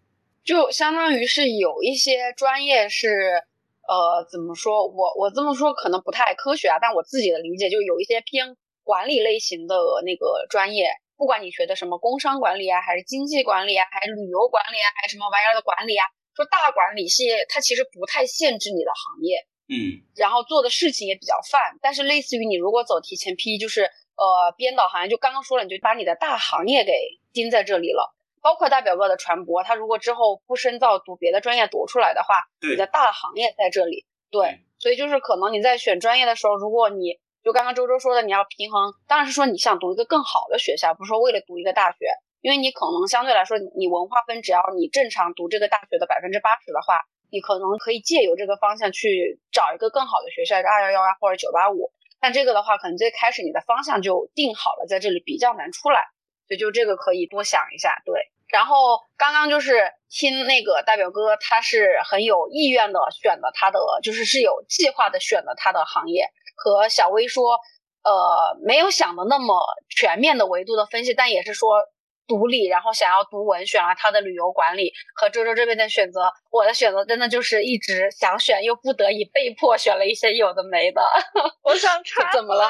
[0.44, 3.44] 就相当于是有一些专业是，
[3.88, 19.46] 呃，怎么说我我这么说可能不太科学啊，但我自己的理解就有一些偏管理类型的那个专业，不管你学的什么工商管理啊，还是经济管理啊，还是旅游管理啊，还是什么玩意儿的管理啊，说大管理系它其实不太限制你的行业。
[19.70, 26.92] 嗯，然后做的事情也比较泛，但是类似于你如果走提前批，就是呃编导行业，就刚刚说了，你就把你的大行业给
[27.32, 42.06] 盯在这里了，包括大表哥的传播，他如果之后不深造读别的专业读出来的话，你的大行业在这里，对，所以就是可能你在选专业的时候，如果你就刚刚周周说的，你要平衡，当然是说你想读一个更好的学校，不是说为了读一个大学，
[42.42, 47.06] 因为你可能相对来说你文化分只要你正常读这个大学的百分之八十的话。
[47.34, 51.92] 你可能可以借由这个方向去找一个更好的学校，二幺幺啊或者九八五，
[52.22, 56.06] 但这个的话，可能最开始你的方向就定好了，在这里比较难出来，
[56.48, 58.04] 所以就这个可以多想一下。
[58.06, 66.30] 对，然后刚刚就是听那个大表哥，他是很有意愿的选的他的，就是是有计划的选的他的行业。
[66.56, 67.58] 和小薇说，
[68.04, 71.82] 呃，没有想的那么全面的维度的分析，但也是说。
[72.28, 76.32] 独立，然后想要读文，选了他的旅游管理和周周这边的选择。
[76.50, 81.02] 我的选择真的就是一直想选，又不得已被迫选了一些有的没的。
[81.64, 82.70] 我想插怎么了？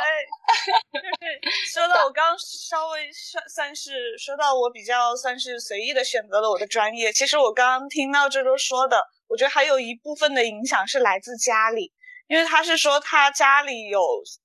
[0.92, 7.12] 就是 说到我刚刚稍微算算是说到我比较算是随意的选择了我的专业。
[7.12, 11.92] 其实我刚刚听到周周说的，我觉得还有一部分的影响是来自家里。
[12.28, 14.00] 因为他是说他家里有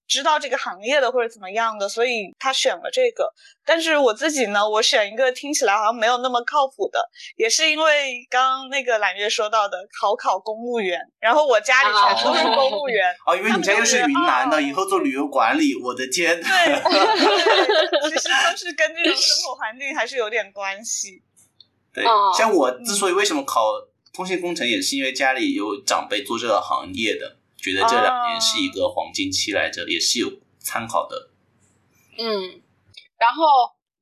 [0.07, 3.33] 知道这个行业的或者怎么样的，所以他选了这个。
[3.65, 13.15] 但是我自己呢，我选一个听起来好像没有那么靠谱的，也是因为刚刚那个揽月说到的考考公务员，然后我家里全都是公务员。
[13.27, 16.41] 哦，因为你家又是云南的，以后做旅游管理，我的天。
[16.43, 21.23] 对，其实都是跟这种生活环境还是有点关系。
[21.95, 22.05] 对，
[22.37, 23.61] 像我之所以为什么考
[24.13, 27.38] 通信工程，也是因为家里有长辈做这个行业的。
[27.59, 31.31] 觉得这两年是一个黄金期来着，也是有参考的。
[32.17, 32.63] 嗯，
[33.19, 33.45] 然后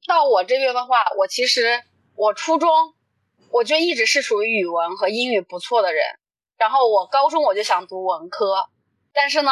[0.06, 1.82] 到我这边的话，我其实
[2.14, 2.70] 我初中
[3.50, 6.18] 我就一直是属于语文和英语不错的人，
[6.58, 8.68] 然后我高中我就想读文科，
[9.12, 9.50] 但是呢，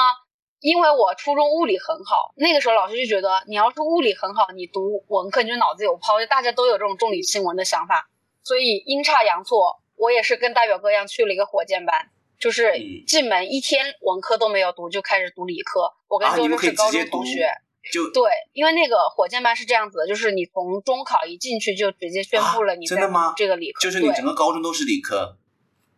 [0.61, 8.09] 因为我初中物理很好，那个时候老师就觉得你要是物理很好，你读文科你就脑子有泡，就大家都有这种重理轻文的想法，
[8.43, 12.11] 所以阴差阳错，我也是跟大表哥一样去了一个火箭班。
[12.39, 12.73] 就是
[13.07, 15.93] 进门一天文科都没有读，就开始读理科。
[16.09, 17.49] 我跟周周是高中同学，
[17.93, 23.35] 就对，因为那个火箭班是这样子的，就是你从中考一进去就直接宣布了你真的吗？
[23.37, 25.37] 这个理科就是你整个高中都是理科。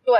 [0.05, 0.19] 对，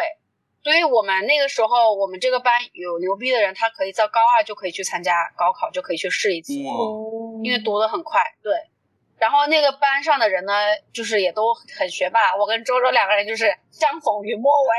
[0.63, 6.53] 所以我们那个时候，我们这个班有牛逼的人，他可以在高二就可以去参加高考，就可以去试一次，
[7.43, 8.21] 因为读的很快。
[8.43, 8.53] 对。
[9.19, 10.53] 然后那个班上的人呢，
[10.93, 12.35] 就是也都很学霸。
[12.35, 14.69] 我跟周周两个人就是相逢于末尾，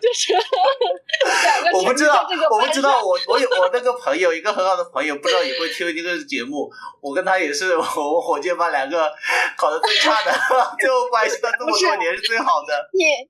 [0.00, 1.78] 就是两个。
[1.78, 6.72] 我不知道，我不知道，我我有我那个朋友，一个很好的朋友，不知道也会听这个节目。
[7.02, 9.12] 我跟他也是，我们火箭班两个
[9.58, 10.32] 考的最差的，
[10.80, 12.88] 最后关系到这么多年是最好的。
[12.94, 13.28] 你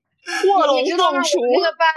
[0.49, 1.93] 卧龙凤雏那个班，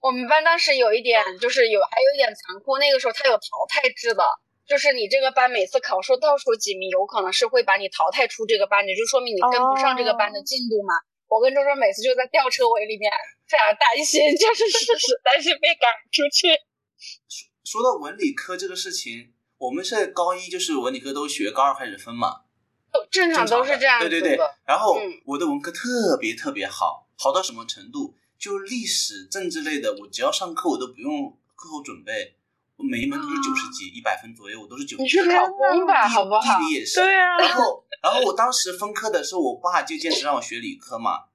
[0.00, 4.22] 我们班当时有一点就是有还有一点残酷，那个时候他有淘汰制的。
[4.66, 10.94] 就是你这个班每次考试倒数几名，有可能是会把你淘汰出这个班的，就说明你跟不上这个班的进度嘛。
[11.28, 13.10] 我跟周周每次就在吊车尾里面，
[13.48, 16.48] 非常担心，就是 是是担心被赶出去。
[17.64, 22.42] 说说到文理科这个事情，我们是高一就是文理科都学，高二开始分嘛。
[23.10, 23.98] 正常都是这样。
[23.98, 24.38] 对对对。
[24.64, 24.96] 然后
[25.26, 28.14] 我的文科特别特别好，好到什么程度？
[28.38, 32.36] 就历史、政治类的，我只要上课我都不用课后准备。
[32.76, 35.02] 我每一门都是九十几，一百分左右，我都是九十。
[35.02, 36.58] 你去考公吧，好不好？
[36.58, 37.00] 地理也是。
[37.00, 37.38] 对啊。
[37.38, 41.30] 然后，然后我当时分科的时候，我爸就坚持让我学理科嘛。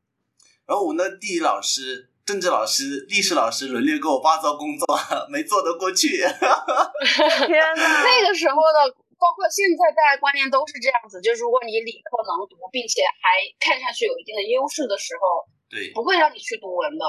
[0.67, 4.85] 然后我那地理老师、政治老师、历史老师轮流给我爸做工作，
[5.31, 6.19] 没做得过去。
[6.21, 17.05] 天呐，那个时候的，包括现在大家观念都是这样子，就是如果你理科能读，并且还看上去有一定的优势的时候，对，不会让你去读文的。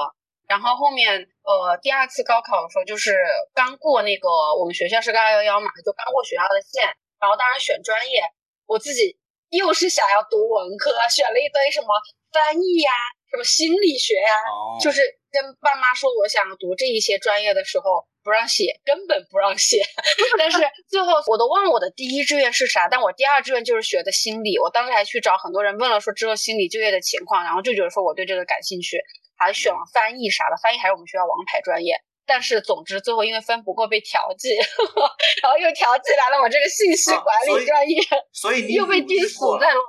[0.51, 1.15] 然后后面，
[1.47, 3.15] 呃，第二次高考的时候，就是
[3.55, 4.27] 刚过那个
[4.59, 6.83] 我们学校是个二幺幺嘛，就刚过学校的线。
[7.21, 8.19] 然后当时选专业，
[8.67, 9.15] 我自己
[9.47, 11.87] 又是想要读文科，选了一堆什么
[12.33, 12.91] 翻译呀、
[13.31, 14.35] 什么心理学呀，
[14.83, 14.99] 就是
[15.31, 19.79] 跟爸妈说我想读这一些专业的时候，不让写，根本不让写。
[20.37, 20.59] 但是
[20.89, 24.59] 最后我都忘了我的第一志愿是啥，但我第二志愿就是学的心理。
[24.59, 28.99] 我当时还去找很多人问了，说之后心理就业的情况，然后就觉得说我对这个感兴趣。
[29.41, 31.95] 还选了翻译啥的，翻译还是我们学校王牌专业。
[32.23, 34.55] 但是总之最后因为分不够被调剂，
[35.43, 37.97] 然后又调剂来了我这个信息管理专业，
[38.31, 39.79] 所以 你又被定死在了。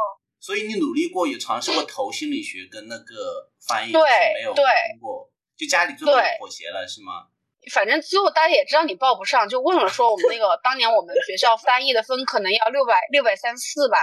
[0.41, 4.01] 所以你努力过，也尝试过投心理学跟那个翻译，对，
[4.35, 4.65] 没有通
[5.01, 7.29] 过，就家里最后妥协了是吗？
[7.73, 13.99] 反正最后大家也知道你报不上，就问了说我们那个当年我们学校翻译的分可能要六百六百三四吧。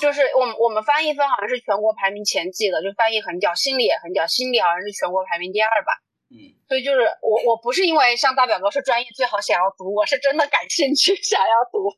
[0.00, 5.92] 就是我们我们翻译分好像是全国排名前几的，就翻译很屌，心理也很屌，心理好像是全国排名第二吧。
[6.30, 6.36] 嗯，
[6.68, 11.88] 所以就是我我不是因为像大表哥说专业最好想要读，我是真的感兴趣 想要读，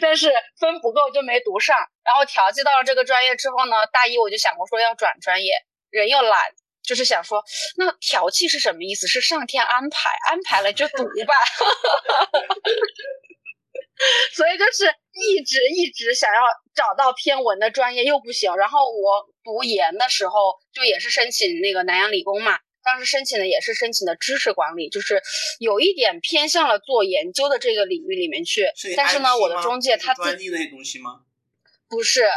[0.00, 1.76] 但是分不够就没读上。
[2.02, 5.52] 然后调剂到了这个专业之后呢，大一我就想过说要转专业，
[5.90, 6.40] 人又懒，
[6.82, 7.44] 就是想说
[7.76, 9.06] 那调剂是什么意思？
[9.06, 11.34] 是上天安排，安排了就读吧。
[14.34, 16.42] 所以就是一直一直想要
[16.76, 20.32] 找到偏文的专业又不行，然后我读研的时候
[20.72, 25.22] 就也是申请那个南洋理工嘛，当时申请的也是申请的知识管理，就是
[25.58, 28.68] 有一点偏向了做研究的这个领域里面去。
[28.94, 31.22] 但是呢，我的中介他专利那些东西吗？
[31.88, 32.28] 不是，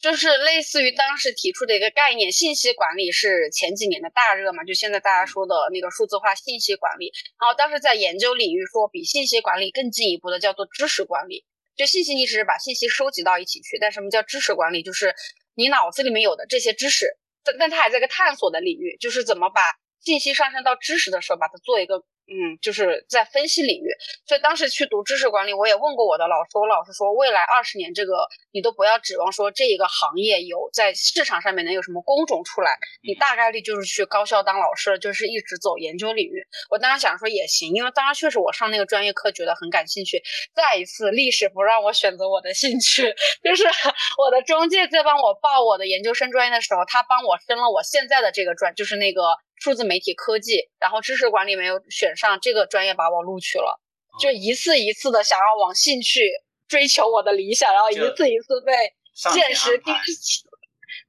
[0.00, 7.12] 就是类似于当时提出的一个概念，信息管理是前几年的大热嘛，就现在大家说的那个数字化信息管理。
[7.40, 11.44] 然后当时在研究领域说，比信息管理更进一步的叫做知识管理。
[11.76, 14.82] 就信息你只是把信息收集到一起去，但什么叫知识管理？
[14.82, 15.14] 就是
[15.54, 17.06] 你脑子里面有的这些知识，
[17.42, 19.60] 但但它还在一个探索的领域，就是怎么把
[20.00, 22.04] 信息上升到知识的时候，把它做一个。
[22.26, 23.88] 嗯，就是在分析领域，
[24.26, 36.42] 所以当时去读知识管理，我也问过我的老师，我老师说，未来二十年这个你都不要指望说这一个行业有在市场上面能有什么工种出来，你大概率就是去高校当老师，就是一直走研究领域。
[36.70, 40.22] 我当时想说也行，因为当时确实我上那个专业课觉得很感兴趣。
[40.54, 43.14] 再一次，历史不让我选择我的兴趣，
[43.44, 43.64] 就是
[44.16, 49.20] 我的中介在帮我报我的研究生专业的时候，他帮我升了我现在的这个专，就是那个。
[49.64, 53.80] 数字媒体科技，然后知识管理没有选上这个专业，把我录取了，
[54.20, 56.20] 就一次一次的想要往兴趣
[56.68, 59.90] 追求我的理想，然后一次一次被现实逼
[60.20, 60.42] 死。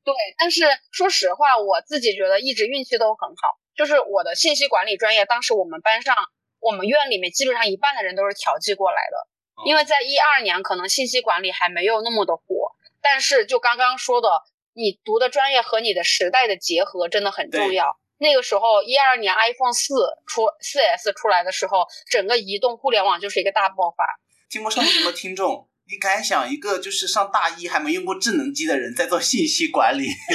[0.05, 6.15] 对，但是说实话，我自己觉得一直运气都很好，就是我的信息管理专业，当时我们班上
[6.61, 9.27] 我们院里面基本上一半的人都是调剂过来的，
[9.65, 14.29] 因为在一二年可能信息管理还没有那么的火，但是就刚刚说的，
[14.71, 17.99] 你读的专业和你的时代的结合真的很重要。
[18.17, 19.93] 那个时候，一二年 iPhone 四
[20.25, 24.05] 出四 S 出来的时候，整个移动互联网就是一个大爆发。
[24.49, 30.05] 听不上节目的听众， 你敢想一个就是上大一还没用过智能机的人在做信息管理？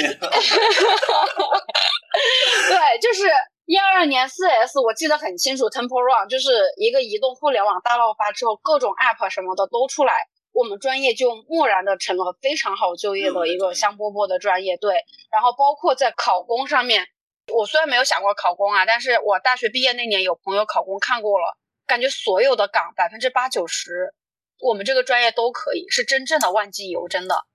[2.69, 3.23] 对，就是
[3.65, 10.13] 一二年四 S，我记得很清楚，Temple Run 就是一个移动互联网大爆发之后，各种 App 什么的都出来，
[10.51, 14.77] 我们专业就蓦然的成了非常好就业的一个香饽饽的专业。
[14.77, 17.07] 对，然后包括在考公上面。
[17.51, 24.13] 我虽然没有想过考公啊，但是我大学毕业那年有朋友考公看过了，感觉所有的岗百分之八九十，
[24.59, 27.45] 我们这个专业都可以，是真正的万金油，真的。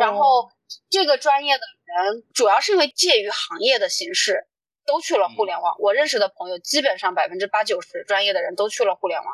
[0.00, 0.50] 然后
[0.88, 4.46] 这个专业的人主要是因为介于行业的形式，
[4.86, 5.76] 都去了互联网。
[5.78, 9.28] 我认识的朋友基本上百分之八九十专业的人都去了互联网。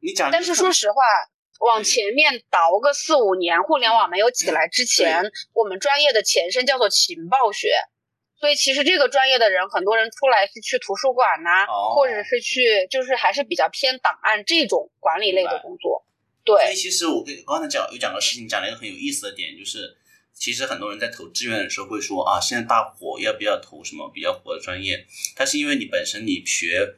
[0.00, 1.02] 你讲，但是说实话，
[1.60, 7.70] 往前面倒个四五年，互联网没有起来之前，我们专业的前身叫做情报学。
[8.38, 11.64] 所以其实这个专业的人，很多人出来是去图书馆呐，
[11.94, 16.04] 或者是去，就是还是比较偏档案这种管理类的工作。
[16.44, 16.62] 对。
[16.64, 19.96] 所以其实我跟刚才讲有讲个事情，讲了一个很有意思的点，就是
[20.34, 25.06] 其实很多人在投志愿的时候会说啊，现在大火要不要投什么比较火的专业？
[25.34, 26.96] 但是因为你本身你学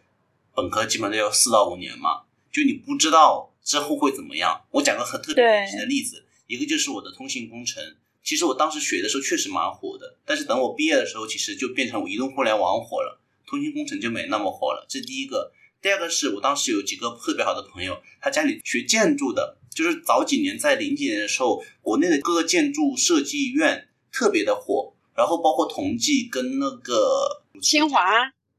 [0.57, 4.67] 本科基本都要四到五年嘛，就你不知道之后会怎么样。
[4.73, 7.97] 我讲个很特别典型的例子，一个就是我的通信工程。
[8.29, 14.85] 其实我当时学的时候确实蛮火的，但是等我毕业的时候，其实就变成移动互联网火了，通信工程就没那么火了。
[14.87, 15.51] 这第一个，
[15.81, 27.99] 第二个是我当时有几个特别好的朋友，他家里学建筑的，就是早几年在零几年的时候，国内的各个建筑设计院特别的火，然后包括同济跟那个清华、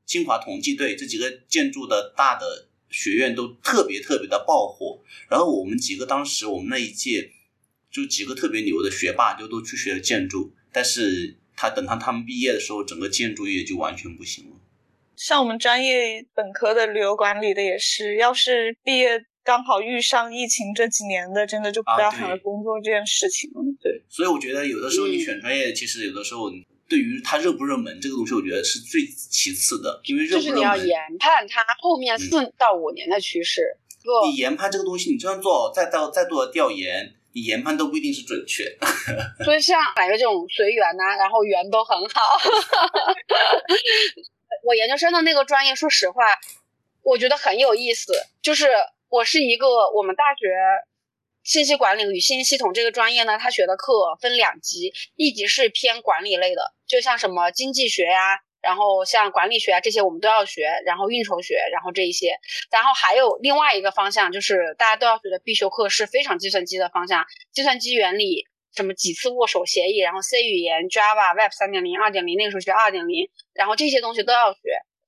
[0.04, 5.00] 清华同济对这几个建筑的大的学院都特别特别的爆火，
[5.30, 7.34] 然后我们几个当时我们那一届。
[7.92, 14.56] 就几个特别牛的学霸就都去学了建筑，但是他等他他们毕业的时候，整个建筑业就完全不行了。
[15.16, 23.62] 像我们专业本科的旅游管理的也是，要是毕业刚好遇上疫情这几年的，真的就不要想着工作这件事情了。
[23.82, 26.50] 对，所以我觉得有的时候你选专业，其实有的时候
[26.88, 30.56] 对于它热不热门这个东西，我觉得是最其次的，因为热不热门。
[30.56, 33.76] 就是你要研判它后面四到五年的趋势。
[34.26, 37.14] 你研判这个东西，你就算做再到再多的调研。
[37.34, 38.66] 你研判都不一定是准确，
[39.46, 42.22] 所以像感觉这种随缘呐，然后缘都很好。
[44.66, 46.24] 我研究生的那个专业，说实话，
[47.04, 48.14] 我觉得很有意思。
[48.42, 48.68] 就是
[49.10, 50.48] 我是一个我们大学
[51.44, 58.40] 信息管理与信息系统这个专业呢，他学的课分两级，一级是偏管理类的，就像什么经济学呀。
[58.62, 62.38] 然后像管理学啊这些我们都要学，然后运筹学，然后这一些，
[62.72, 68.46] 然后还有另外一个方向就是大家都要学的必修课是非常计算机的方向，计算机原理，
[68.76, 74.60] 什么几次握手协议，然后 C 语言、Java、Web 三点零、二点零，那个时候学二点零，然后这些东西都要学，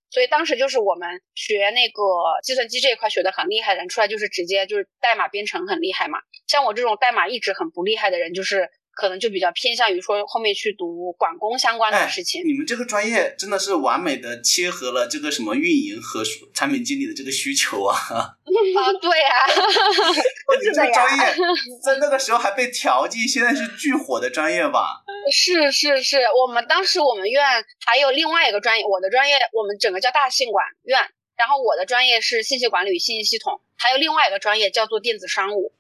[0.10, 2.04] 所以当时就是我们学那个
[2.43, 8.70] 计算机这一块学的很厉害的人出来就是直接就是代码编程很厉害嘛，像我这种代码一直很不厉害的人就是。
[8.93, 12.41] 可能就比较偏向于说后面去读管工相关的事情。
[12.45, 16.23] 你们这个专业真的是完美的切合了这个什么运营和
[16.53, 17.95] 产品经理的这个需求啊！
[18.01, 19.29] 啊，对呀，
[20.61, 21.35] 这个专业
[21.83, 25.03] 在那个时候还被调剂，现在是巨火的专业吧？
[25.31, 27.43] 是是是，我们当时我们院
[27.85, 30.99] 还有另外一个专业，我的专业我们整个叫大信管院，
[31.37, 35.73] 然后我的专业是信息管理与信息系统，还有另外一个专业叫做电子商务。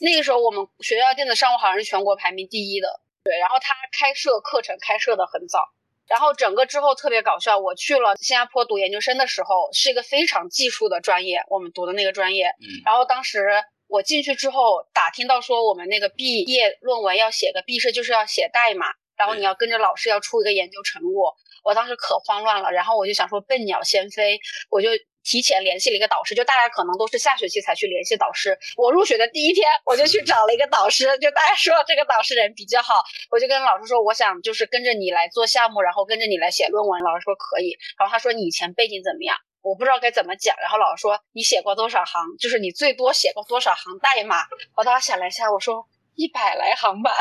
[0.00, 5.68] 那个时候我们学校电子商务好像是全国排名第一的，对，然后他开设课程开设的很早，
[6.08, 7.58] 然后整个之后特别搞笑。
[7.58, 12.46] 我去了新加坡读研究生的时候，是一个非常技术的专业，我们读的那个专业。
[12.46, 13.44] 嗯然后当时
[13.88, 18.86] 我进去之后，打听到说我们那个毕业论文要写个毕设，就是要写代码，
[19.16, 21.34] 然后你要跟着老师要出一个研究成果。
[21.62, 24.40] 我当时可慌乱了，然后我就想说笨鸟先飞，
[24.70, 24.88] 我就
[25.22, 28.58] 提前联系了一个导师，就大家可能都是下学期才去联系导师。
[28.76, 37.00] 我入学的第一天，我就去找了一个导师，就大家说这个导师人比较好，我就跟老师说，我想就是跟着你来做项目，然后跟着你来写论文。
[37.02, 39.36] 老师说可以，然后他说你以前背景怎么样？
[39.62, 44.44] 我不知道该怎么讲，然后老师说你写过多少行，就是你最多写过多少行代码。
[44.74, 45.86] 我当时想了一下，我说
[46.20, 47.10] 一百来行吧，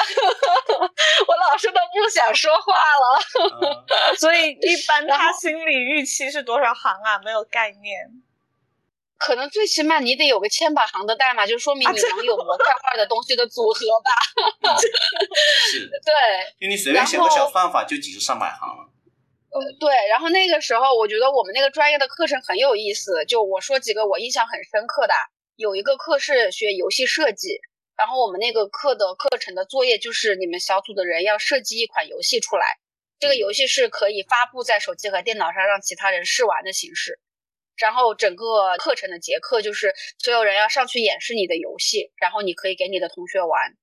[1.27, 3.85] 我老师都不想说话了。
[3.87, 7.17] 呃 所以一般他心理预期是多少行啊？
[7.23, 8.09] 没有概念。
[9.17, 14.75] 可能最起码你得有个千把行的代码，就说明你能有模块化的东西的组合吧？
[15.71, 16.13] 是，对，
[16.59, 18.89] 因为你随便写个小算法就几十上百行了。
[19.51, 25.13] 呃，对，然后那个时候我觉得我们那个专业的课程很有意思，就我说几个我印象很深刻的，
[25.55, 27.59] 有一个课是学游戏设计，
[27.99, 32.79] 然后我们那个课的课程的作业就是你们小组的人要设计一款游戏出来，
[33.19, 37.19] 这个游戏是可以发布在手机和电脑上让其他人试玩的形式。
[37.75, 43.75] 然后整个课程的结课就是所有人要上去演示你的游戏，然后你可以给你的同学玩。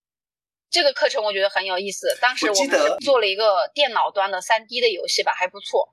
[0.71, 5.93] 这个课程我觉得很有意思，当时我们做了一个电脑端的三 D 的游戏吧，还不错。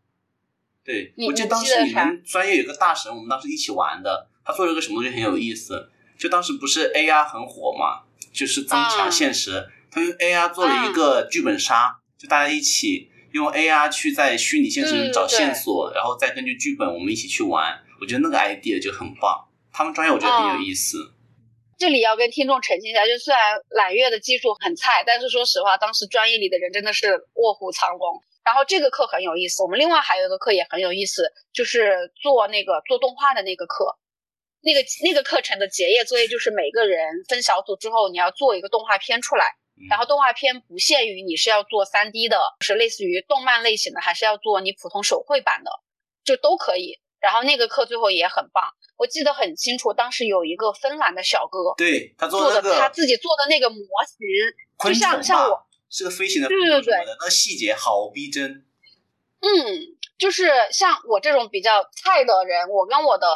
[0.86, 5.90] 对，我记得当时记得啥你们专业有个大神，我们当时一起玩的，他做了个什么东西很有意思。
[6.16, 8.04] 就当时不是 AR 很火嘛，
[8.34, 17.80] 就是增强啊现实，他用 AR 做了一个剧本杀，就大家一起用 AR 去在虚拟现实里找线索，然后再根据剧本我们一起去玩。
[18.02, 21.14] 我觉得那个 idea 就很棒，他们专业我觉得很有啊意思。
[21.78, 28.22] 这里要跟听众澄清一下，就虽然揽月的技术很菜，但是说实话，当时专业里的人真的是卧虎藏龙。
[28.44, 33.96] 然后这个课很有意思，我们另外还有一个课也很有意思，就是做那个做动画的那个课。
[34.64, 39.46] 那个那个课程的结业作业就是每个人分小组之后，你要做一个动画片出来。
[39.76, 45.72] 嗯然后动画片不限于你是要做三 D 的，是类似于动漫类型的，还是要做你普通手绘版的，
[46.24, 47.00] 就都可以。
[47.20, 48.64] 然后那个课最后也很棒，
[48.98, 58.64] 我记得很清楚，当时有一个芬兰的小哥对他做做那个的他自己做的那个模型，就像像我，是个飞行的对对对那个细节好逼真。
[59.42, 59.48] 嗯，
[60.20, 63.28] 就是像我这种比较菜的人，我跟我的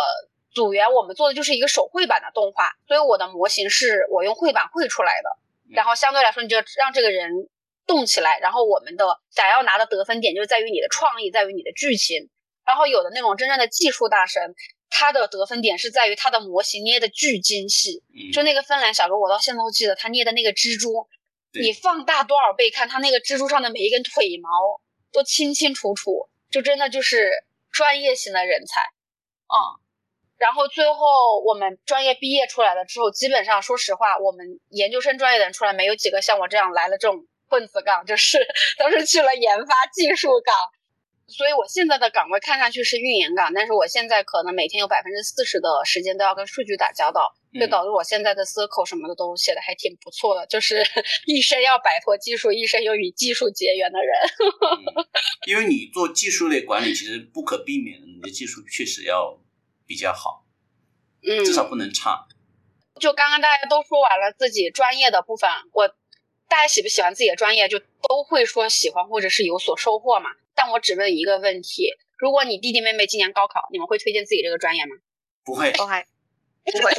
[0.58, 5.30] 组员，我们做的就是一个手绘版的动画，所以我的模型是我用绘板绘出来的。
[5.70, 7.30] 嗯然后相对来说，你就让这个人
[7.86, 12.30] 动起来，然后我们的想要拿的得分点就在于你的创意，在于你的剧情。
[12.66, 14.56] 然后有的那种真正的技术大神，
[14.90, 18.02] 他的得分点是在于他的模型捏的巨精细。
[18.16, 21.08] 嗯，就那个芬兰小哥，我到现在都记得他捏的那个蜘蛛，
[21.52, 24.50] 你放大多少倍看，他那个蜘蛛上的每一根腿毛
[25.12, 27.30] 都清清楚楚，就真的就是
[27.72, 28.82] 专业型的人才，
[29.48, 29.84] 嗯。
[30.38, 38.38] 然后最后我们专业毕业出来了之后，基本上说实话，我们研究生专业的人出来没有几个像我这样来了这种混子岗，就是
[38.78, 40.56] 都是去了研发技术岗。
[41.30, 50.82] 所以我现在的岗位看上去是运营岗，但是我现在可能每天有百分之四十的时间都要跟数据打交道，就嗯导致我现在的 circle 什么的都写的还挺不错的，就是
[51.28, 54.10] 一生要摆脱技术，一生又与技术结缘的人。
[54.62, 55.06] 嗯
[55.48, 59.38] 因为你做技术类管理，其实不可避免的，你的技术确实要
[59.88, 60.44] 比较好，
[61.24, 62.28] 嗯，至少不能差。
[63.00, 65.88] 就刚刚大家都说完了自己专业的部分，我
[66.48, 70.32] 大家喜不喜欢自己的专业，就都会说喜欢或者是有所收获嘛。
[70.54, 74.96] 但我只问一个问题：如果你弟弟妹妹今年高考，你们会推荐自己这个专业吗？
[75.46, 76.06] 不会，不会
[76.66, 76.92] 不会，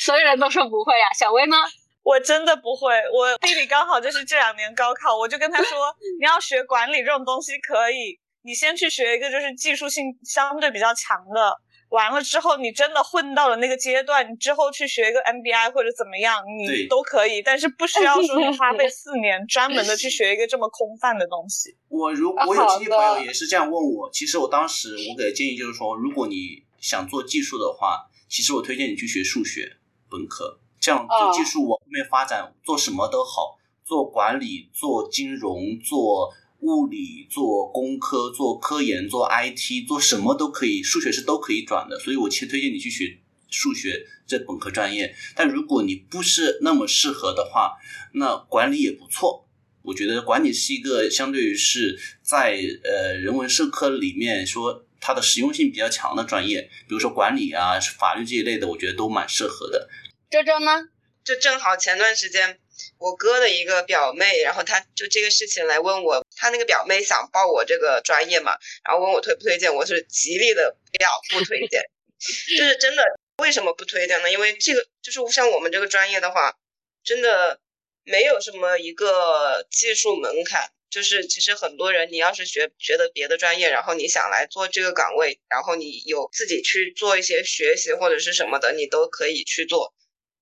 [0.00, 1.56] 所有人都说不会呀、小薇呢？
[2.02, 11.60] 我真的不会，我弟弟刚好就是这两年高考，我就跟他说， 你要学管理这种东西可以，你先去学一个就是技术性相对比较强的，
[11.92, 21.76] 完了之后你真的混到了那个阶段，你之后去学一个 MBI 或者怎么样，你都可以，但是不需要说你 花费四年专门的去学一个这么空泛的东西。
[21.88, 29.76] 我如啊我有亲戚朋友也是这样问我，其实我当时我给的建议就是说，如果你想做技术的话，其实我推荐你去学数学
[30.10, 36.32] 本科，这样做技术往后面发展，做什么都好，做管理、做金融、做
[36.62, 43.18] 物理、做工科、做科研、做 IT、做什么都可以，数学是都可以转的，所以我其实推荐你去学
[43.50, 45.14] 数学这本科专业。
[45.34, 47.72] 但如果你不是那么适合的话，
[48.14, 49.48] 那管理也不错。
[49.82, 59.88] 我觉得管理是一个相对于是在呃人文社科里面说它的实用性比较强的专业，比如说管理啊、法律这一类的，我觉得都蛮适合的。
[60.30, 60.88] 周周呢？
[61.24, 62.58] 就正好前段时间
[62.98, 71.80] 我哥的一个表妹，然后他就这个事情来问我，他那个表妹想报我这个专业嘛，然后问我推不推荐，我是极力的不要不推荐，
[72.58, 73.04] 就是真的
[73.38, 74.32] 为什么不推荐呢？
[74.32, 76.56] 因为这个就是像我们这个专业的话，
[77.04, 77.60] 真的
[78.02, 80.72] 没有什么一个技术门槛。
[80.90, 89.94] 就是其实很多人，你要是学学的别的专业，然后你想来做这个岗位，然后你有自己去做一些学习或者是什么的，你都可以去做。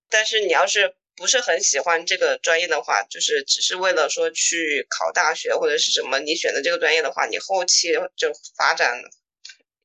[0.08, 9.02] 但是你要是不是很喜欢这个专业的话，就是只是为了说去考大学或者是什么，你选择这个专业的话，你后期就发展，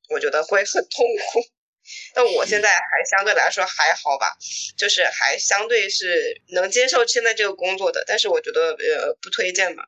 [0.08, 1.44] 我觉得会很痛苦。
[2.14, 4.34] 但我现在还相对来说还好吧，
[4.78, 9.84] 就是还相对是能接受现在这个工作的，但是我觉得呃不推荐吧。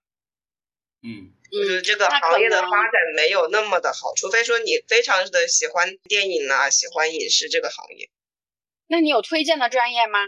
[1.03, 8.11] 嗯，就是这个行业的发展没有那么的好，除非说你非常的喜欢电影啊，喜欢影视这个行业。
[8.87, 10.21] 那你有推荐的专业吗？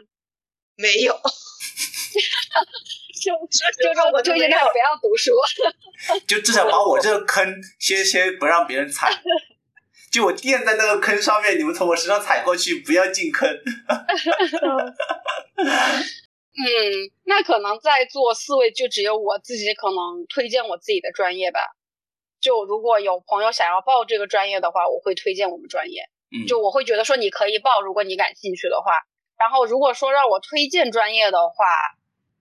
[0.80, 1.12] 没有，
[3.20, 3.32] 就
[3.82, 5.32] 就说我就应该不要读书，
[6.26, 9.12] 就至少把我这个坑先先不让别人踩，
[10.10, 13.46] 就我垫在那个坑上面，你们从我身上踩过去，不要进坑。
[15.58, 16.64] 嗯，
[17.24, 21.60] 那可能在座四位就只有我自己可能推荐我自己的专业吧。
[22.40, 26.08] 就如果有朋友想要报这个专业的话，我会推荐我们专业。
[26.32, 28.98] 嗯，就我会觉得说你可以报，如果你感兴趣的话。
[29.40, 31.64] 然后如果说让我推荐专业的话，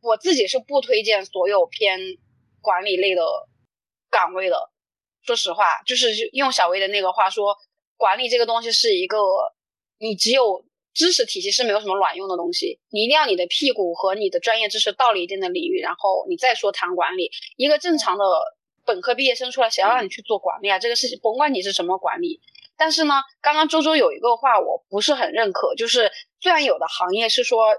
[0.02, 2.00] 我自己是不推荐所有偏
[2.62, 3.24] 管理类的
[4.12, 4.70] 岗位的。
[5.24, 7.58] 说实话，就是用小薇的那个话说，
[7.98, 9.18] 管理这个东西是一个
[9.98, 10.66] 你只有。
[10.92, 17.32] 知识体系是没有什么卵用的东西，你一定要你的屁股和你的专业知识到了一定的领域，然后你再说谈管理。
[17.56, 18.26] 一个正常的
[18.84, 20.78] 本科毕业生出来，谁要让你去做管理啊？
[20.78, 22.42] 这个事情甭管你是什么管理。
[22.80, 27.76] 但是呢，刚刚周周有一个话我不是很认可，就是虽然有的行业是说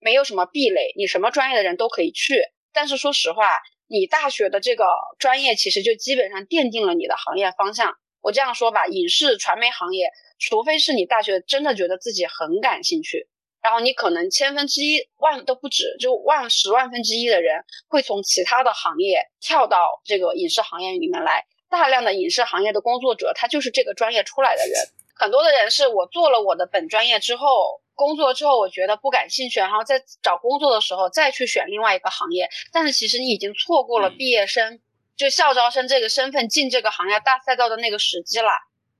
[0.00, 2.42] 没有什么壁垒，你什么专业的人都可以去，
[2.72, 4.86] 但是说实话，你大学的这个
[5.18, 7.94] 专业其实就基本上奠定了你的行业方向。
[8.22, 10.08] 我这样说吧，影视传媒行业。
[10.38, 13.26] 除非是你大学真的觉得自己很感兴趣，
[13.62, 21.46] 然后你可能千分之一万都不止，就万十万分之一的人会从其他的行业跳到这个影视行业里面来。
[21.68, 24.80] 大量的影视行业的工作者，他就是这个专业出来的人。
[25.14, 32.48] 很多的人是我做了我的本专业之后，工作之后我觉得不感兴趣，然后在找工作的时候再去选另外一个行业。
[32.72, 34.78] 但是其实你已经错过了毕业生
[35.16, 38.50] 就校招生这个身份进这个行业大赛道的那个时机了。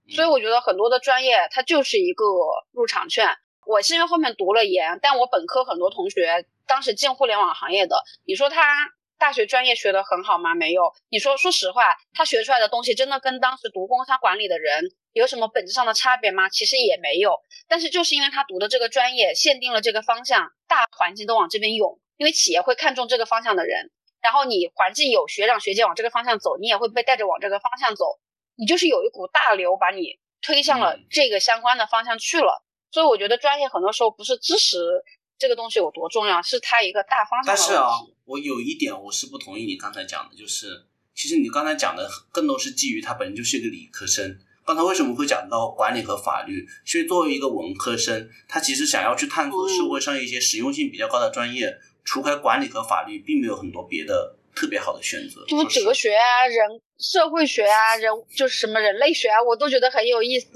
[0.08, 2.24] 所以我觉得很多的专业它就是一个
[2.72, 3.28] 入场券。
[3.66, 8.62] 我是因为后面读了研，但我本科很多同学当时进互联网行业的，你说他
[9.18, 10.54] 大学专业学得很好吗？
[10.54, 10.92] 没有。
[11.08, 16.48] 你说说实话，他学出来的东西真的跟当时读工商管理的人有什么本质上的差别吗？
[16.48, 17.40] 其实也没有。
[17.68, 23.90] 但是就是因为他读的这个专业限定了这个方向，大环境都往这边涌，因为企业会看重这个方向的人，
[24.20, 28.18] 然后你环境有学长学姐往这个方向走，你也会被带着往这个方向走。
[28.56, 34.78] 你就是有一股大流把你推向了这个相关的方向去了，所以我觉得专业很多时候不是知识
[35.39, 37.89] 这个东西有多重要，是它一个大方向但是啊，
[38.24, 40.84] 我有一点我是不同意你刚才讲的，就是
[41.14, 44.39] 其实你刚才讲的更多是基于他本身就是一个理科生。
[44.64, 46.66] 刚才为什么会讲到管理和法律？
[46.84, 54.37] 所以作为一个文科生，他其实想要去探索社会上一些实用性比较高的专业，除开管理和法律，并没有很多别的。
[54.57, 60.49] 特别好的选择，就哲学啊，人社会学啊，人就是什么人类学啊，我都觉得很有意思，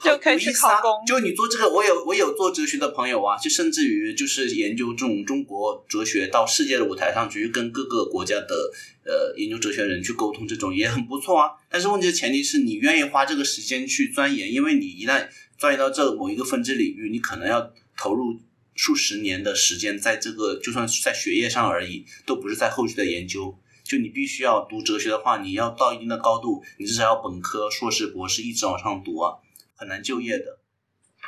[0.00, 1.04] 就可以去考公。
[1.06, 8.72] 就你做这个，我有我有做哲学的朋友啊，就甚至于就是研究这种中国哲学到世界的舞台上去，跟各个国家的
[9.04, 11.50] 呃研究哲学人去沟通，这种也很不错啊。
[11.70, 15.28] 但是问题的前提是你愿意花这个时间去钻研，因为你一旦
[15.58, 18.40] 钻研到这某一个分支领域，你可能要投入。
[18.74, 23.54] 数十年的时间，在这个就算在学业上而已，都不是在后续的研究。
[23.84, 29.34] 就你必须要读哲学的话，你要到一定的高度，你至少要本科、硕士、博士一直往上读啊，
[29.82, 30.60] 很难就业的。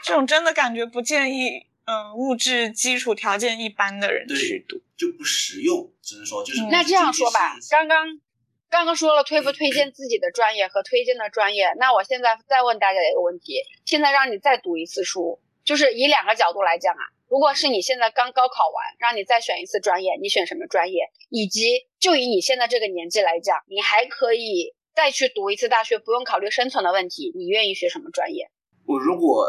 [0.04, 5.92] 这种真的感觉不建议，嗯，物质基础条件一般的人去读，就不实用。
[6.00, 8.20] 只能说就是那这样说吧，刚刚
[8.70, 17.02] 刚刚说了推不推荐自己的专业和推荐的专业，那我现在再问大家一个问题：现在让你再读一次书，就是以两个角度来讲啊。
[17.26, 21.10] 如果是你现在刚高考完，让你再选一次专业，你选什么专业？
[21.30, 28.48] 以及就以你现在这个年纪来讲，你还可以再去读一次大学，不用考虑生存的问题，你愿意学什么专业？
[28.86, 29.46] 我如果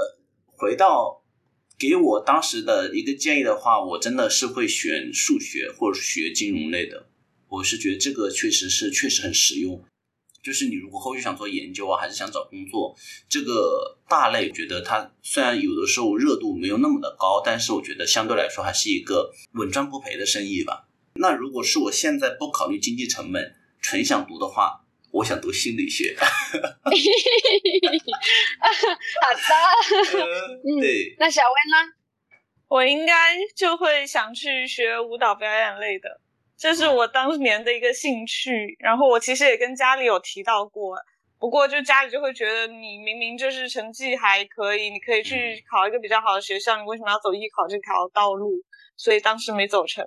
[0.58, 1.24] 回到
[1.78, 7.10] 给我当时的一个建议的话，我真的是会选数学或者学金融类的。
[7.48, 9.84] 我是觉得这个确实是确实很实用。
[10.42, 12.96] 就是你如果后续想做研究啊，还是想找工作，
[13.30, 20.88] 这个大类，觉得它虽然有的时候热度没有那么的高，但是我觉得相对来说还是一个稳赚不赔的生意吧。
[21.16, 24.85] 那如果是我现在不考虑经济成本，纯想读的话，
[25.16, 26.14] 我想读心理学。
[26.20, 26.98] 好的，
[30.68, 31.16] 嗯，对。
[31.18, 31.94] 那小薇呢？
[32.68, 36.20] 我应该就会想去学舞蹈表演类的。
[36.58, 40.98] 这是我当年的一个兴趣，然后我其实也跟家里有提到过，
[41.40, 48.52] 不过就家里就会觉得你明明就是成绩还可以，你可以去考一个比较好的学校，你为什么要走艺考这条道路？
[48.98, 50.06] 所以当时没走成。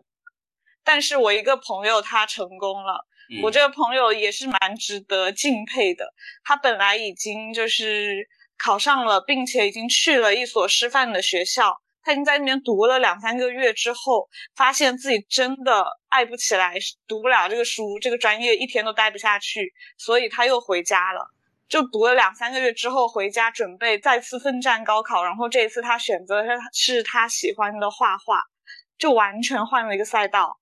[0.85, 3.07] 但是我一个朋友他成功了，
[3.43, 6.13] 我这个朋友也是蛮值得敬佩的。
[6.45, 8.27] 他本来已经就是
[8.57, 11.77] 考上了，并且已经去了一所师范的学校。
[12.03, 16.75] 他已经在那边读了两三个月之后，发现自己真的爱不起来，
[17.07, 21.29] 读不了这个书，这个专业一天都待不下去，所以他又回家了。
[21.69, 25.23] 就读了两三个月之后回家，准备再次奋战高考。
[25.23, 28.41] 然后这一次他选择的是他喜欢的画画，
[28.97, 30.59] 就完全换了一个赛道。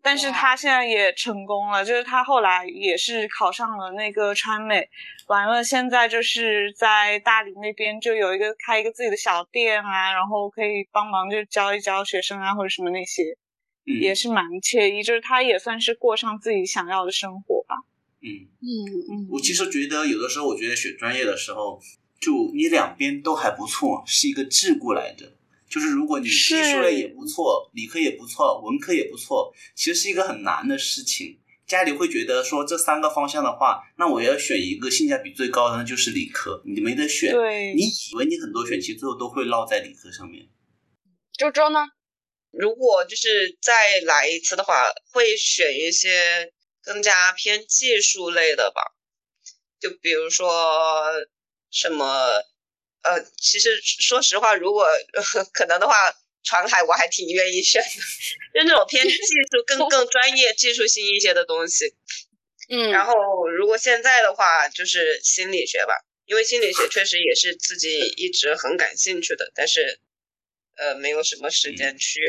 [0.00, 4.88] 但是他现在也成功了，就是他后来也是考上了那个川美，
[5.26, 13.22] 完了现在就是在大理那边就有一个开一个自己的小店啊，然后可以帮忙就教一教学生啊或者什么那些，
[14.00, 17.74] 也是蛮惬意，就是他也算是过上自己想要的生活吧。
[18.20, 18.68] 嗯嗯
[19.10, 21.78] 嗯，我其实觉得有的时候，我觉得选专业的时候，
[22.20, 25.37] 就你两边都还不错，是一个桎梏来着。
[25.68, 31.38] 就是如果你艺术类也不错，理科也不错，文科也不错，其实是一个很难的事情。
[31.66, 37.30] 家里会觉得说这三个方向的话，那我要选一个性价比最高的，那就是理科，你没得选。
[37.32, 40.48] 对，你以为你很多选，其实最后都会落在理科上面。
[41.36, 41.80] 周周呢？
[42.50, 46.50] 如果就是再来一次的话，会选一些
[46.82, 48.80] 更加偏技术类的吧，
[49.78, 51.12] 就比如说
[51.70, 52.06] 什么。
[53.02, 54.86] 呃，其实说实话，如果
[55.52, 55.94] 可能的话，
[56.42, 61.94] 船海我还挺愿意选的，就那种偏技术、更 更专业、技术性一些的东西。
[62.70, 63.14] 嗯，然后
[63.48, 65.94] 如果现在的话，就是心理学吧，
[66.26, 70.00] 因为心理学确实也是自己一直很感兴趣的，但是
[70.76, 72.20] 呃，没有什么时间去。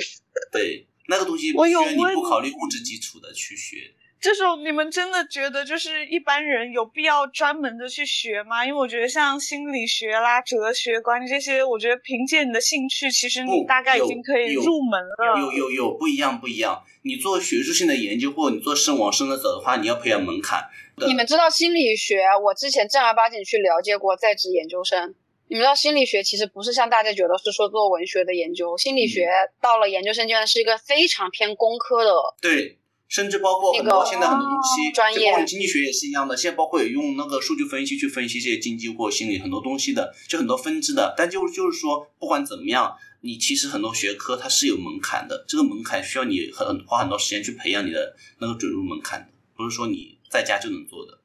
[0.52, 3.94] 对，那个东西不需要你不考虑物质基础的去学。
[4.22, 8.66] 这种你们真的觉得就是一般人有必要专门的去学吗？
[8.66, 15.40] 因为我觉得像心理学啦、哲学、管理这些，我觉得凭借你的兴趣，其实你大概已经可以入门了。
[15.40, 16.84] 有有有不一样不一样。
[17.04, 20.68] 你做学术性的研究，或者你做深往深的走的话，你要培养门槛。
[21.08, 22.24] 你们知道心理学？
[22.44, 25.16] 我之前正儿八经去了解过在职研究生。
[25.48, 29.30] 你们知道心理学其实不是像大家觉得是说做文学的研究，心理学
[29.62, 32.12] 到了研究生阶段是一个非常偏工科的。
[32.42, 32.76] 对。
[33.10, 36.38] 甚至包括很多现在很多东西，专业经济学也是一样的。
[36.38, 41.16] 现在包括也用那个数据分析去分析这些经济或心理很多东西的，就很多分支的。
[41.18, 51.20] 但就就是说，不管怎么样，你其实很多学科它是有门槛的，这个门槛需要你很花很多时间去培养你的那个准入门槛的，不是说你在家就能做的。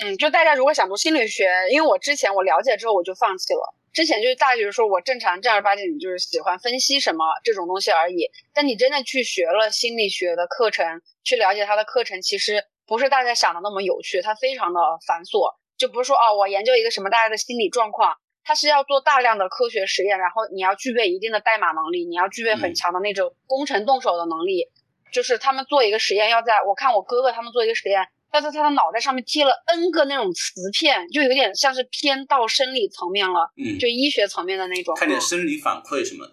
[0.00, 3.74] 嗯，就大家如果想读心理学，因为我之前我了解之后我就放弃了。
[3.94, 8.28] 之前就是大学说我正常正儿八经就是喜欢分析什么这种东西而已。
[8.52, 15.54] 但你真的去学了心理学的课程，去了解它的课程，其实不是大家想的那么有趣，它非常的繁琐。
[15.78, 24.66] 就不是说哦，我研究一个什么大家的心理状况，它是要做大量的科学实验，然后你要具备一定的代码能力，你要具备很强的那种工程动手的能力。
[25.12, 28.08] 就是他们做一个实验，要在我看我哥哥他们做一个实验。
[28.34, 36.32] 但是他的脑袋上面贴了 N 个那种磁片，就有点像是偏到生理层面了，嗯，就医学层面的那种，看点生理反馈什么的。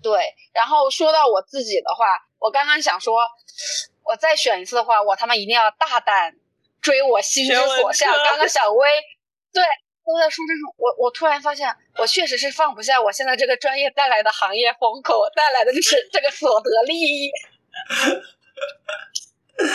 [0.00, 2.04] 对，然后说到我自己的话，
[2.38, 3.18] 我刚刚想说，
[4.04, 6.36] 我再选一次的话，我他妈一定要大胆
[6.80, 8.14] 追我心之所向。
[8.24, 8.88] 刚刚小薇
[9.52, 9.60] 对
[10.06, 17.28] 都在说这种，我我突然发现，我确实是放不下我现在这个专业带来的行业风口，带来的就是这个所得利益。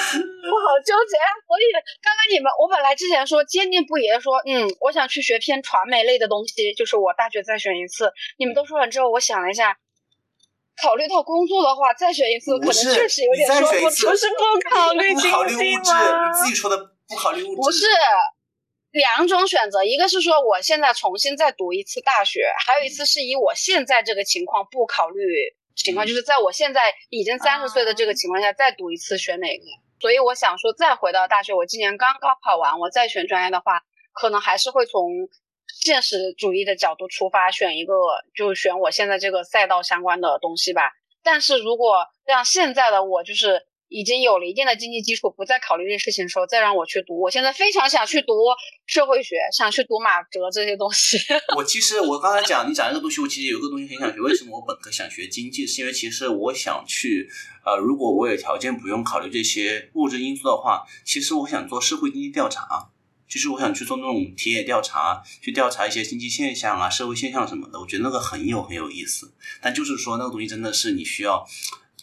[0.48, 1.64] 我好纠结，所以
[2.02, 8.14] 刚刚你们，我本来之前说坚定不移的说，嗯，我想去学偏传媒类的东西，就是我大学再选一次。
[8.38, 9.78] 你们都说完之后，我想了一下，
[10.82, 15.20] 考虑到工作的话，再选一次可能确实有点说不出，不是不考虑经
[15.84, 16.30] 济吗？
[16.30, 16.78] 你自己说的
[17.10, 17.86] 不考虑物质，不是
[18.92, 25.22] 两种选择，一个是说我现在重新再读一次大学，还有一次是以我现在这个情况不考虑。
[25.76, 29.66] 情况就是在我现在已经三十岁的这个情况下，再读一次选哪个？
[30.00, 35.10] 所以我想说，再回到大学，我今年刚高考完，我再选专业的话，可能还是会从
[35.68, 37.94] 现实主义的角度出发，选一个
[38.36, 40.92] 就选我现在这个赛道相关的东西吧。
[41.24, 47.22] 但是如果让现在的我就是已经有了一定的经济基础，不再考虑这些事情的时候，再让我去读。
[47.22, 48.34] 我现在非常想去读
[48.88, 51.16] 社会学，想去读马哲这些东西。
[51.56, 54.20] 我其实我刚才讲你讲这个东西，我其实有个东西很想学。
[54.20, 55.68] 为什么我本科想学经济？
[55.68, 57.30] 是因为其实我想去，
[57.64, 62.90] 呃，如果我有条件不用考虑这些物质因素的话，其实我想做社会经济调查，
[63.30, 67.80] 就是我想去做那种田野调查，去调查一些经济现象啊、社会现象什么的。
[67.80, 69.32] 我觉得那个很有很有意思。
[69.62, 71.48] 但就是说，那个东西真的是你需要。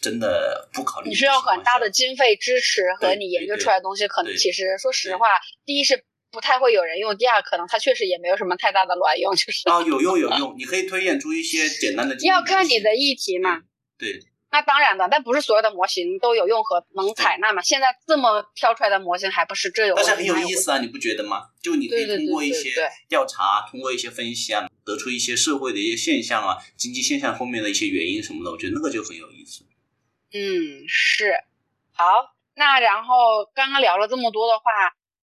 [0.01, 5.27] 真的不考虑，你需要很大的经费支持和你研究出来的东西，可能其实说实话，
[5.63, 12.17] 第一是不太会有人用，第二可能它确实也没有什么太大的卵用，就是啊，有用有用，你可以推演出一些简单的。
[12.25, 13.61] 要看你的议题嘛。
[13.97, 14.19] 对。
[14.53, 17.61] 那当然的，但不是所有的模型都有用和能采纳嘛。
[17.61, 19.95] 现在这么挑出来的模型还不是这有？
[19.95, 21.43] 但是很有意思啊，你不觉得吗？
[21.63, 22.69] 就你可以通过一些
[23.07, 29.25] 调查，通过一些分析啊，得出一些社会的一些现象啊，经济现象后面的一些原因什么的，我觉得那个就很有。
[30.33, 31.33] 嗯，是，
[31.91, 32.05] 好，
[32.55, 34.63] 那然后刚刚聊了这么多的话，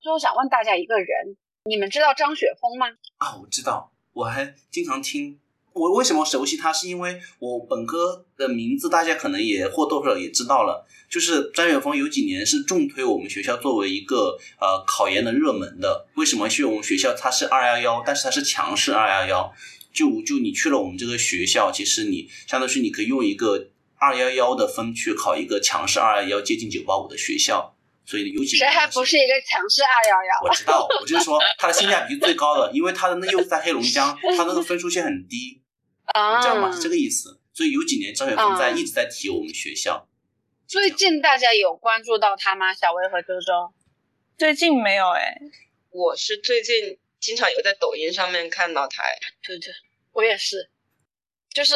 [0.01, 1.35] 最后想问大家一个人，
[1.65, 2.89] 你们知道张雪峰吗？
[3.17, 5.41] 啊，我知道，我还经常听。
[5.73, 6.71] 我为什么熟悉他？
[6.71, 16.07] 是因为我本科的名字大家可能也或多或少也知道了，就是张雪峰有几年是重推我们学校作为一个呃考研的热门的。
[16.17, 16.47] 为什么？
[16.51, 19.55] 去我们学校它是二幺幺，但是它是强势二幺幺，
[19.91, 23.69] 就就你去了我们这个学校，其实你相当于你可以用一个。
[23.99, 27.75] 二幺幺的分去考一个强势二幺幺接近九八五的学校，
[28.07, 30.49] 所以有几谁还不是一个强势二幺幺？
[30.49, 35.61] 我知道，我就是说它的性价比最高的， 因为它的那又是在黑龙江，它那个分数线很低，
[36.07, 36.71] 你知道吗？
[36.73, 37.41] 是这个意思。
[37.53, 40.09] 所以有几年张雪峰在一直在提我们学校。
[40.67, 42.73] 最近大家有关注到他吗？
[42.73, 43.73] 小薇和周周？
[44.37, 45.37] 最近没有哎，
[45.91, 49.03] 我是最近经常有在抖音上面看到他。
[49.43, 49.73] 对对，
[50.13, 50.71] 我也是，
[51.53, 51.75] 就是。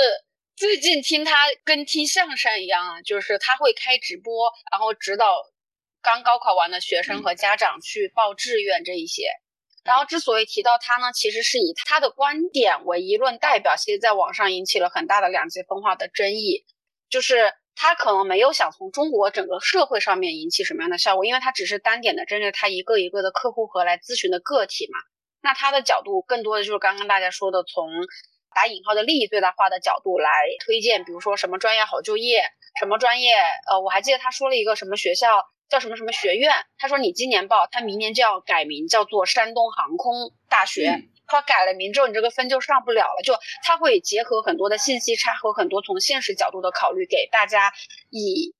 [0.55, 5.42] 最近听他跟听相声一样啊，就是他会开直播，然后指导
[6.03, 9.24] 刚高考完的学生和家长去报志愿这一些。
[9.82, 16.64] 然后之所以提到他呢，其实是以他的观点为一论代表，其实在网上引起了很大的两极分化的争议。
[17.09, 24.98] 就是他可能没有想从中国整个社会上面引起什么样的效果，因为他只是单点的针对他一个一个的客户和来咨询的个体嘛。
[25.40, 27.90] 那他的角度更多的就是刚刚大家说的从。
[28.55, 30.30] 打引号的利益最大化的角度来
[30.64, 32.42] 推荐，比如说什么专业好就业，
[32.78, 33.34] 什么专业，
[33.68, 43.34] 呃，我还记得他说了一个什么学校叫什么什么学院，他说你今年报，他明年就要改名叫做山东航空大学，他改了名之后你这个分就上不了了，就
[43.64, 47.72] 他会结合很多的信息差和很多从现实角度的考虑，给大家
[48.11, 48.55] 以。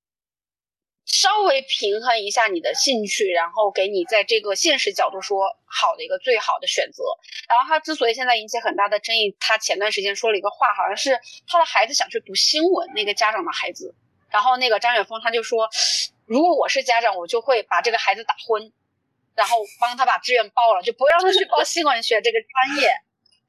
[1.13, 7.05] 稍微平衡一下你的兴趣，然后给你在这个现实角度说好的一个最好的选择。
[7.47, 13.95] 然后他之所以现在引起很大的争议，他前段时间说了一个话，好像是他的孩子想去读新闻，那个家长的孩子。
[14.31, 15.69] 然后那个张远峰他就说，
[16.25, 18.73] 如果我是家长，我就会把这个孩子打昏，
[19.35, 22.91] 然后帮他把志愿报了，就不让他去报新闻学这个专业。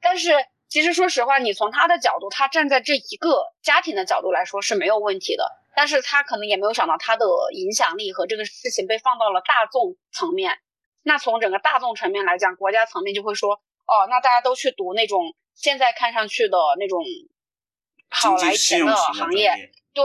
[0.02, 0.32] 但是
[0.74, 5.48] 其实说实话，你从他的角度，他站在这一个家庭的角度来说是没有问题的。
[5.76, 10.58] 但是他可能也没有想到他的影响力和这个事情被放到了大众层面。
[11.04, 13.52] 那从整个大众层面来讲，国家层面就会说，
[13.86, 17.04] 哦，那大家都去读那种现在看上去的那种
[18.10, 19.70] 好来钱的行业。
[19.92, 20.04] 对，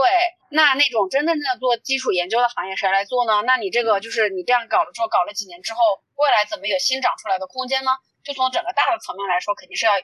[0.52, 3.42] 那那种真正的做基础研究的行业谁来做呢？
[3.44, 5.80] 那你这个就是你这样搞了之后，搞了几年之后，
[6.14, 7.90] 未来怎么有新长出来的空间呢？
[8.22, 9.94] 就从整个大的层面来说，肯定是要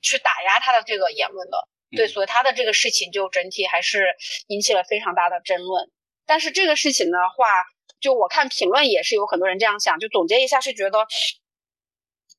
[0.00, 1.68] 去打压他的这个言论的。
[1.90, 4.14] 对，所以他的这个事情就整体还是
[4.48, 5.90] 引起了非常大的争论。
[6.26, 7.64] 但是这个事情的话，
[7.98, 9.98] 就我看评论也是有很多人这样想。
[9.98, 11.06] 就总结一下，是觉得，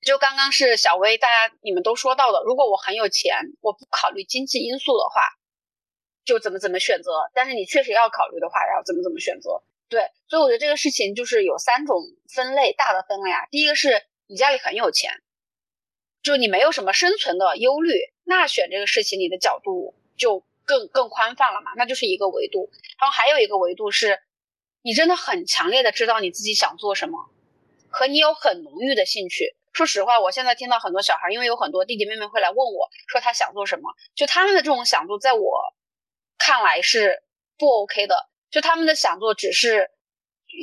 [0.05, 5.22] 就刚刚是小薇，大家你们都说到的，如果我很有钱，我不考虑经济因素的话，
[6.24, 7.32] 就怎么怎么选择。
[7.34, 9.64] 但是你确实要考虑的话，要怎么怎么选择。
[9.89, 13.47] 对，所以我觉得这个事情就是有三种分类，大的分类啊。
[13.49, 15.12] 第一个是你家里很有钱，
[16.22, 17.93] 就你没有什么生存的忧虑。
[18.24, 21.72] 那选这个事情，你的角度就更更宽泛了嘛？
[21.76, 22.70] 那就是一个维度。
[22.99, 24.20] 然后还有一个维度是，
[24.82, 27.30] 你真的很强烈的知道你自己想做什么，
[27.89, 29.55] 和你有很浓郁的兴趣。
[29.74, 35.74] 说实话，我现在听到很多小孩，因为有很多弟弟妹妹会来问我说他想做什么，就他们的这种想做，在我
[36.38, 37.24] 看来是
[37.57, 38.30] 不 OK 的。
[38.51, 39.91] 就他们的想做只是。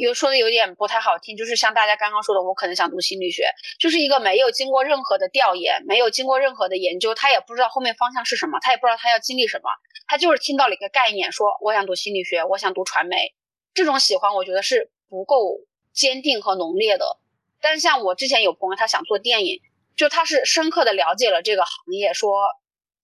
[0.01, 9.70] 有说的有点不太好听，就是像大家刚刚说的，我可能想读心理学，就是一个没有经过任何的调研，没有经过任何的研究，他也不知道后面方向是什么，他也不知道他要经历什么，
[10.07, 13.34] 他就是听到了一个概念，说我想读心理学，我想读传媒，
[13.72, 15.61] 这种喜欢我觉得是不够
[15.94, 17.18] 坚定和浓烈的。
[17.61, 19.61] 但像我之前有朋友，他想做电影，
[19.97, 22.30] 就他是深刻的了解了这个行业，说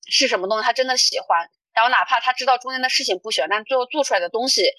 [0.06, 4.70] 是什么东西他真的喜欢，然后哪怕他知道中间的事情不喜欢，但最后做出来的东西。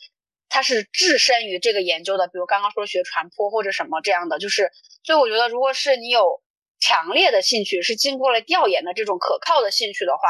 [0.53, 4.71] 他是置身于这个研究的，比如刚刚说学传播或者什么这样的，就是
[5.03, 6.43] 所以我觉得，如果是你有
[6.79, 10.29] 强烈的兴趣，是经过了调研的这种可靠的兴趣的话，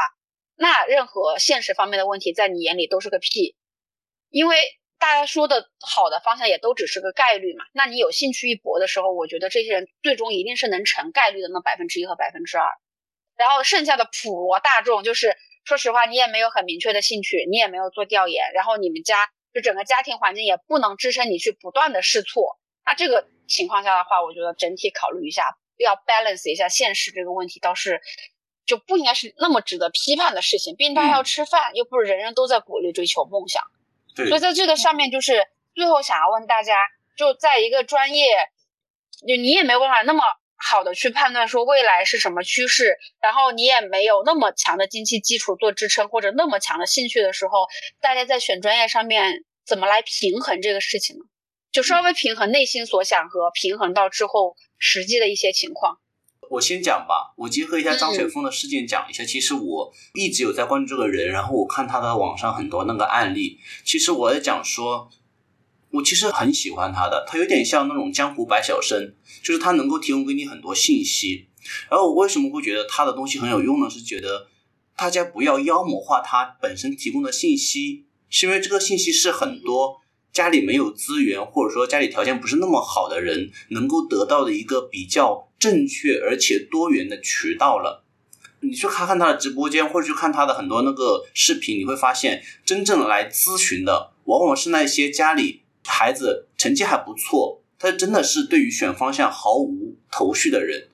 [0.56, 3.54] 那任何现实方面的问题在你眼里都是个屁，
[4.30, 4.56] 因为
[4.98, 7.66] 大家说的好的方向也都只是个概率嘛。
[7.74, 12.64] 那你有兴趣一搏的时候，我觉得这些人最终一定是能成概率的那百分之一和百分之二，
[13.36, 19.28] 然后剩下的普罗大众，就是说实话，你也没有很明确的兴趣，你也没有做调研，然后你们家。
[19.54, 28.02] 就整个家庭环境也不能支撑你去不断的试错，那这个情况下的话，我觉得整体考虑一下，要 balance 一下现实这个问题，倒是
[28.66, 30.74] 就不应该是那么值得批判的事情。
[30.74, 33.62] 毕竟大家要吃饭，又不是人人都在鼓励追求梦想。
[34.16, 34.28] 对。
[34.28, 36.76] 所以在这个上面，就是最后想要问大家，
[37.16, 38.26] 就在一个专业，
[39.26, 40.22] 就你也没有办法那么。
[40.66, 47.66] 好的，去判断说未来是什么趋势，然后你也没有那么强的经济基础做支撑，或者那么强的兴趣的时候，
[48.00, 51.24] 大家在选专业上面怎么来平衡这个事情呢？
[51.70, 55.98] 就稍微平衡内心所想和平衡到之后实际的一些情况。
[56.48, 59.22] 我先讲吧，我结合一下张雪峰的事件讲一下。
[59.22, 65.10] 其实我一直有在关注这个人，然后我看他的网上很多那个案例，其实我在讲说。
[65.94, 69.14] 我其实很喜欢他的，他有点像那种江湖百晓生，
[69.44, 71.46] 就是他能够提供给你很多信息。
[71.88, 73.88] 然后我为什么会觉得他的东西很有用呢？
[73.88, 74.48] 是觉得
[74.96, 80.00] 大家不要妖魔化他本身提供的信息，是因为这个信息是很多
[80.32, 88.04] 家里没有资源或者说家里条件不是那么好的人能够得到的一个比较正确而且多元的渠道了。
[88.60, 95.60] 你去看看他的直播间，或者去看他的很多那个视频，你会发现真正来咨询的往往是那些家里。
[95.84, 100.88] 孩子成绩还不错，他真的是对于选方向毫无头绪的人，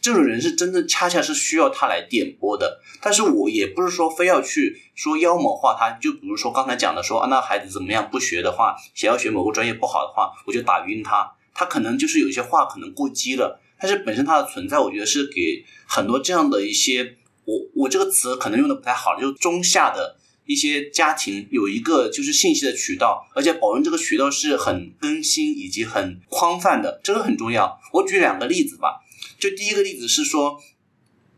[0.00, 2.80] 这种人是真的恰恰是需要他来点拨的。
[3.00, 11.32] 但是我也不是说非要去说妖魔化他，就比如说刚才讲的说啊，那孩子怎么样不学的话，想要学某个专业不好的话，我就打晕他。
[11.54, 20.16] 他可能就是有些话可能过激了，但是本身他的存在，我觉得是给很多这样的一些，我我这个词可能用的不太好，就中下的。
[20.46, 27.80] 一些家庭有一个就是信息的渠道，而且保证这个渠道是很更新以及很宽泛的，这个很重要。
[27.92, 29.02] 我举两个例子吧，
[29.38, 30.60] 就第一个例子是说，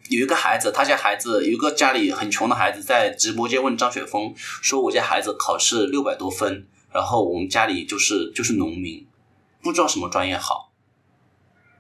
[0.09, 9.07] 有一个孩子，他家孩子有一个家里很穷的孩子，在直播间问张雪峰说：“我家孩子考试六百多分，然后我们家里就是就是农民，
[9.63, 10.73] 不知道什么专业好。”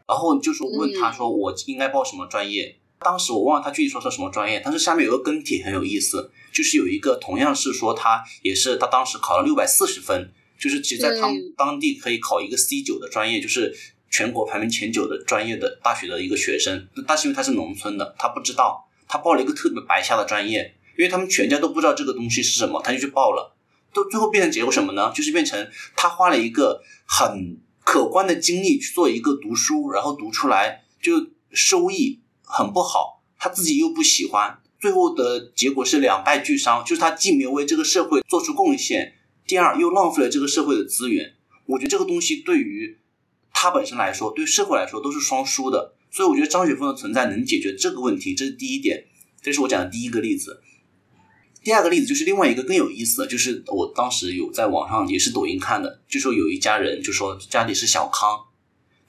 [0.06, 13.74] 然后就是问他说：“我应该报什么专业？”当时我忘了他具体说是什么专业，但是下面有个跟帖很有意思，就是有一个同样是说他也是他当时考了六百四十分，就是其实在他们当地可以考一个 C 九的专业，就是
[14.10, 23.54] 全国排名前九的专业的大学的一个学生，但是因为他是农村的，他不知道，他报了一个特别白瞎的专业，因为他们全家都不知道这个东西是什么，他就去报了，
[23.92, 25.12] 都最后变成结果什么呢？
[25.14, 32.20] 就是变成他花了一个很可观的精力去做一个读书，然后读出来就收益。
[32.46, 39.14] 很不好，他自己又不喜欢，最后的结果是两败俱伤，就是他既没有为这个社会做出贡献，
[39.46, 41.34] 第二又浪费了这个社会的资源。
[41.66, 42.98] 我觉得这个东西对于
[43.52, 45.94] 他本身来说，对社会来说都是双输的。
[46.08, 49.04] 所以我觉得张雪峰的存在能解决这个问题，这是第一点，
[49.42, 50.62] 这是我讲的第一个例子。
[51.62, 58.45] 第二个例子就是另外一个更有意思的，就是我当时有在网上也是抖音看的，就说有一家人就说家里是小康。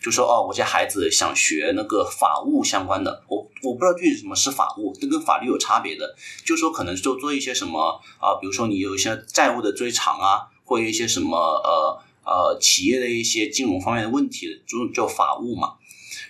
[0.08, 6.16] 就说哦，我家孩子想学那个法务相关的，我我不知道具体什么是法务，这跟法律有差别的。
[6.46, 15.74] 就说可能就做一些什么啊，比如说你有一些债务的追偿啊，或一些什么呃呃企业的一些金融方面的问题，就叫法务嘛。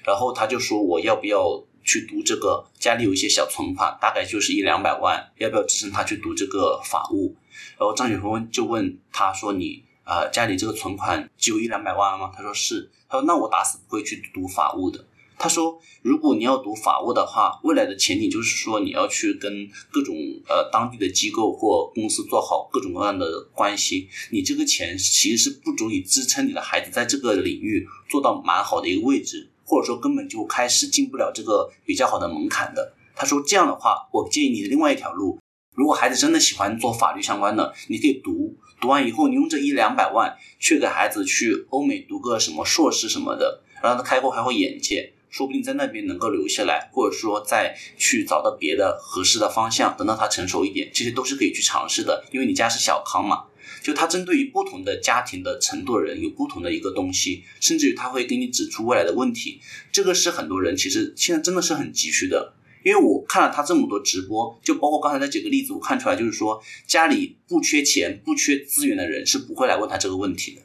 [0.04, 2.66] 然后他就说我要不要去读这个？
[2.80, 7.36] 家里有一些小存款，大概就是一两百万，要不要支撑他去读这个法务？
[7.78, 9.84] 然后张雪峰就问他说你。
[10.04, 12.32] 啊，家里这个存款只有一两百万吗？
[12.34, 12.90] 他说是。
[13.10, 15.06] 他说那我打死不会去读法务的。
[15.40, 20.16] 他说如果你要读法务的话，未来的前景就是说你要去跟各种
[20.50, 24.10] 呃当地的机构或公司做好各种各样的关系。
[24.32, 32.94] 你这个钱其实是不足以支撑你的孩子在这个领域做到蛮好的一个位置，或者说根本就开始进不了这个比较好的门槛的。
[33.16, 35.40] 他说这样的话，我建议你的另外一条路，
[35.76, 38.58] 如果孩子真的喜欢做法律相关的，你可以读。
[38.80, 49.96] 读完以后，你用这一两百万去给孩子去欧美读个什么硕士什么的，让他开阔开阔眼界，说不定在那边能够留下来，或者说再去找到别的合适的方向。
[49.98, 52.24] 等到他成熟一点，这些都是可以去尝试的。
[52.32, 53.46] 因为你家是小康嘛，
[53.82, 59.60] 就他针对于不同的家庭的程度人有不同的一个东西，甚至于他会给你指出未来的问题。
[59.92, 62.54] 这个是很多人其实现在真的是很急需的。
[62.88, 70.62] 因为我看了他这么多直播，就包括刚才那几个例子，我看出来就是说，家里不缺钱、不缺资源的人是不会来问他这个问题的。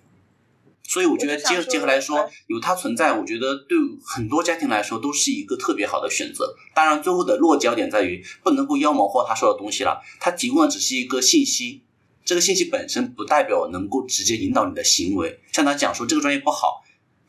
[0.84, 6.54] 所以我觉得结结合来说，有他存在，我觉得对很多家庭来说都是一个特别好的选择。
[6.72, 11.82] 当然，最后的落脚点在于不能够妖魔化他说的东西了，他提供的只是一个信息，
[12.24, 15.40] 这个信息本身不代表能够直接引导你的行为。
[15.50, 16.84] 像他讲说这个专业不好，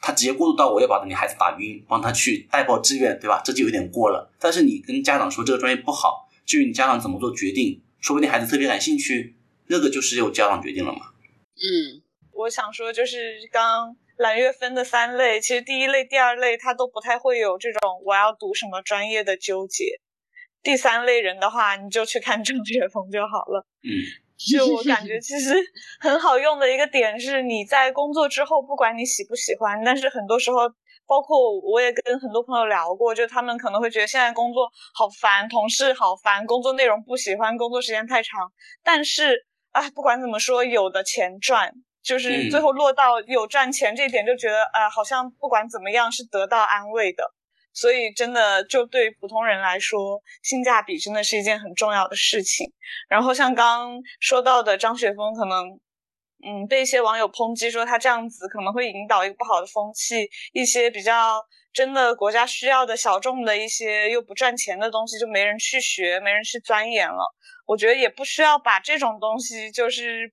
[0.06, 3.42] 他直接过渡到我要把你孩子打晕，帮他去代报志愿，对吧？
[3.46, 4.30] 这就有点过了。
[4.38, 9.38] 但是你跟家长说这个专业不好，至于你家长怎么做决定，说不定孩子特别感兴趣，
[9.68, 11.00] 那个就是由家长决定了嘛。
[11.56, 12.04] 嗯。
[12.36, 20.02] 我想说，就是刚蓝月分的三类，其实第一类、第二类他都不太会有这种我要读什么专业的纠结。
[20.64, 23.68] 第三类人的话，你就去看郑雪峰就好了。
[23.84, 23.92] 嗯，
[24.52, 25.54] 就我感觉其实
[26.02, 30.70] 很好用的一个点是，你在工作之后，不管你喜不喜欢，但是很多时候，
[31.08, 38.52] 包括我也跟很多朋友聊过，就他们可能会觉得现在工作好烦，同事好烦，工作内容不喜欢，工作时间太长。
[38.84, 41.72] 但是啊，不管怎么说，有的钱赚。
[42.04, 47.24] 就是最后落到有赚钱这一点，就觉得啊，好像不管怎么样是得到安慰的，
[47.74, 52.72] 所以真的就对普通人来说，性价比真的是一件很重要的事情。
[53.10, 55.68] 然后像刚说到的张雪峰，可能
[56.46, 61.42] 嗯被一些网友抨击说他这样子可能会引导一个不好的风气，一些比较
[61.74, 67.24] 真的国家需要的小众的一些又不赚钱的东西就没人去学，没人去钻研了。
[67.66, 70.32] 我觉得也不需要把这种东西就是。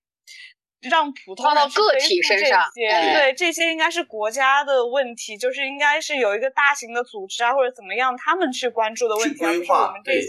[0.89, 10.29] 让普通放到个体身上，对这些应该是国家的问题，就是应该是有一个大型的组织啊，或者怎么样，他们去关注的问题，而不是我们这些，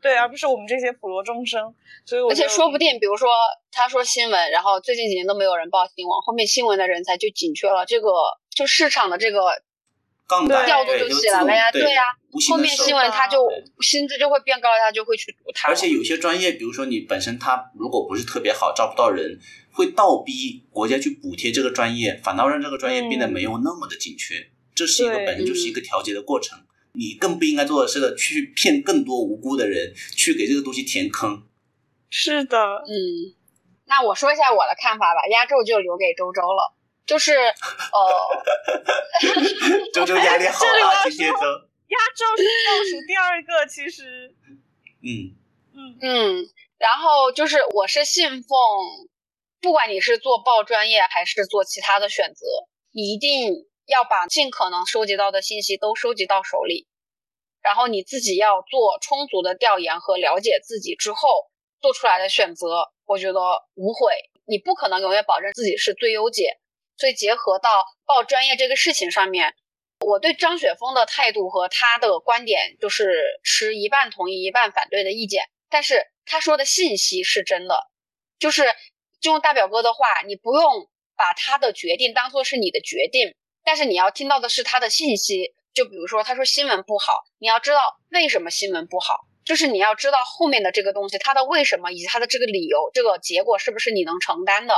[0.00, 1.74] 对，而不是我们这些普罗众生。
[2.06, 3.28] 所以，而且说不定，比如说
[3.70, 8.10] 他说新闻，然后最近几年都没有人报新闻，后面新闻的人才就紧缺了，这个
[8.48, 9.62] 就市场的这个
[10.64, 12.04] 调度就起来了呀，对呀，
[12.48, 13.46] 后面新闻他就
[13.80, 15.68] 薪资就会变高，他就会去读它。
[15.68, 19.38] 而且有些专业，比如说你本身他如果不是特别好，招不到人。
[19.72, 24.50] 会倒逼国家去补贴这个专业，反倒让这个专业变得没有那么的紧缺。
[24.74, 26.58] 这是一个本身就是一个调节的过程。
[26.92, 31.44] 你更不应该做的是去骗更多无辜的人，去给这个东西填坑。
[32.08, 33.34] 是的，嗯。
[33.86, 36.74] 那我说一下我的看法吧，压轴就留给周周了。
[37.06, 38.00] 就是呃，
[39.94, 44.34] 周周压力好大，今天周压轴是倒数第二个，其实，
[45.02, 45.34] 嗯
[45.74, 46.48] 嗯嗯，
[46.78, 48.58] 然后就是我是信奉。
[49.60, 52.46] 不管你是做报专业还是做其他的选择，
[52.92, 56.88] 你一定要把尽可能收集到的信息都收集到手里，
[57.60, 61.50] 然后你自己要做充足的调研和了解自己之后
[61.80, 63.40] 做出来的选择，我觉得
[63.74, 64.14] 无悔。
[64.46, 66.58] 你不可能永远保证自己是最优解，
[66.96, 69.54] 所以结合到报专业这个事情上面，
[70.00, 75.44] 我对张雪峰的态度和他的观点就是持一半同意一半反对的意见。
[75.68, 77.90] 但是他说的信息是真的，
[78.38, 78.64] 就是。
[79.20, 85.54] 就用大表哥的话，你不用把他的决定当做是你的决定，但是你要听到的是他的信息。
[85.72, 94.74] 就比如说，他说新闻不好，你要知道为什么新闻不好，就是你要知道后面的这个东西，它的为什么以及它的这个理由，这个结果是不是你能承担的？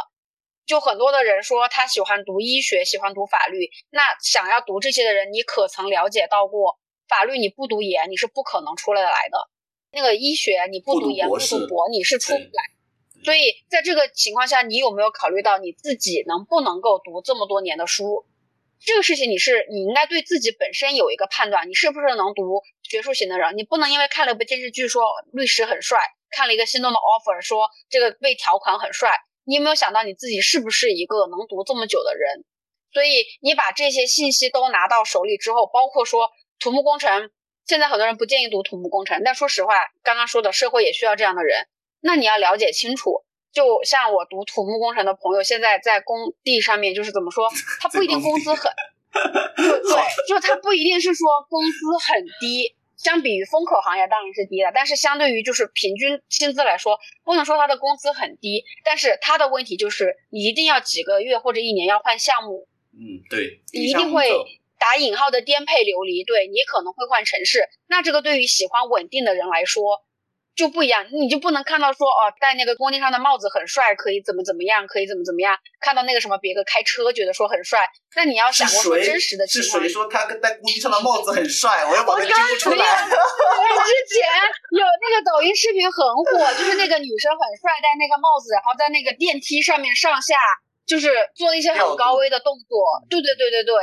[0.67, 6.79] 就很多的人说他喜欢读医学，喜欢读法律，那想要读这些的人，你可曾了解到过，
[7.09, 9.49] 法律你不读研你是不可能出来来的，
[9.93, 12.51] 那个医学你不读研不读博你是出不来。
[13.25, 18.27] 所以，在这个情况下，你有没有考虑到你自己能不能够读这么多年的书？
[18.85, 23.57] 这个事情，你是你应该对自己本身有一个判断，你是不是能读学术型的人？
[23.57, 26.01] 你不能因为看了一部电视剧说律师很帅，
[26.31, 32.45] 看了一个心动的 offer 说这个被条款很帅，你有没有想到你自己是不是一个能读这么久的人？
[32.93, 37.31] 所以，你把这些信息都拿到手里之后，包括说土木工程，
[37.65, 41.69] 现在很多人不建议读土木工程，但说实话，刚刚说的社会也需要这样的人。
[42.03, 47.49] 那你要了解清楚，就像我读土木工程的朋友，现在在工地上面，就是怎么说，
[47.81, 48.73] 他不一定工资很，
[49.15, 64.29] 对，就他不一定是说工资很低，相比于风口行业当然是低的，但是相对于就是平均薪资来说，不能说他的工资很低，但是他的问题就是你一定要几个月或者一年要换项目，嗯，对，你一定会
[64.79, 70.03] 打引号的颠沛流离，对你可能会换城市，那这个对于喜欢稳定的人来说。
[70.55, 75.57] 就不一样，你就不能看到说哦，戴那个工地上的帽子很帅，可以怎么怎么样，可以怎么怎么样。
[75.81, 79.81] 看到那个什么别个开车，觉得说很帅，那你要想过说真实的情况。
[79.81, 81.85] 是谁说他跟戴工地上的帽子很帅？
[81.89, 82.85] 我要把他揪出来。
[82.85, 84.21] 我之前
[84.77, 85.97] 有那个抖音视频很
[86.29, 90.37] 火，就是那个女生很帅，戴那个帽子，然后在那个电梯上面上下，
[90.87, 92.77] 就是做一些很高危的动作。
[93.09, 93.75] 对对对对对。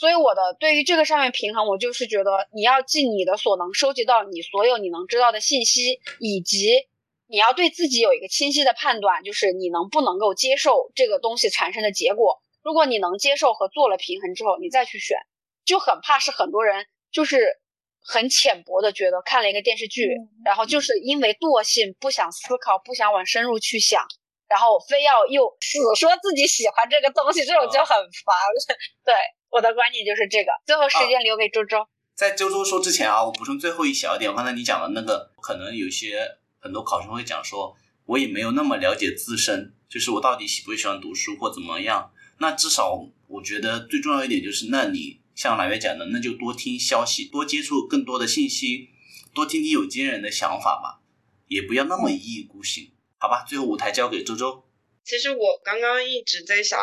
[0.00, 6.88] 所以我的对于这个上面平衡，我就是觉得你要尽你的所能收集到你所有你能知道的信息，以及
[7.26, 12.40] 你要对自己有一个清晰的判断，就是你能不能够接受这个东西产生的结果。
[12.62, 15.18] 如果你能接受和做了平衡之后，你再去选，
[15.66, 17.60] 就很怕是很多人就是
[18.02, 20.08] 很浅薄的觉得看了一个电视剧，
[20.46, 24.06] 然后就是因为惰性不想思考，不想往深入去想，
[24.48, 27.94] 然后非要又死说自己喜欢这个东西，这种就很
[28.24, 28.34] 烦。
[29.04, 29.14] 对。
[29.50, 30.52] 我的观点就是这个。
[30.64, 31.86] 最后时间留给周周。
[32.14, 34.34] 在周周说之前啊，我补充最后一小点。
[34.34, 42.12] 刚才你讲的那个，可能有些很多考生会讲说，我也没有那么了解自身，就是我到底喜不喜欢读书或怎么样。
[42.38, 48.90] 那至少我觉得最重要一点就是，那你像蓝月讲的，那就多听消息，多接触更多的信息，
[49.34, 51.00] 多听听有经验人的想法吧，
[51.48, 53.44] 也不要那么一意孤行，好吧？
[53.48, 54.64] 最后舞台交给周周。
[55.02, 56.78] 其实我刚刚一直在想。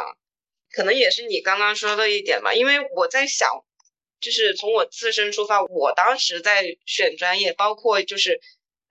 [0.78, 3.50] 可能也是你刚刚说的一点吧，因为我在想，
[4.22, 8.40] 就是从我自身出发，我当时在选专业，包括就是，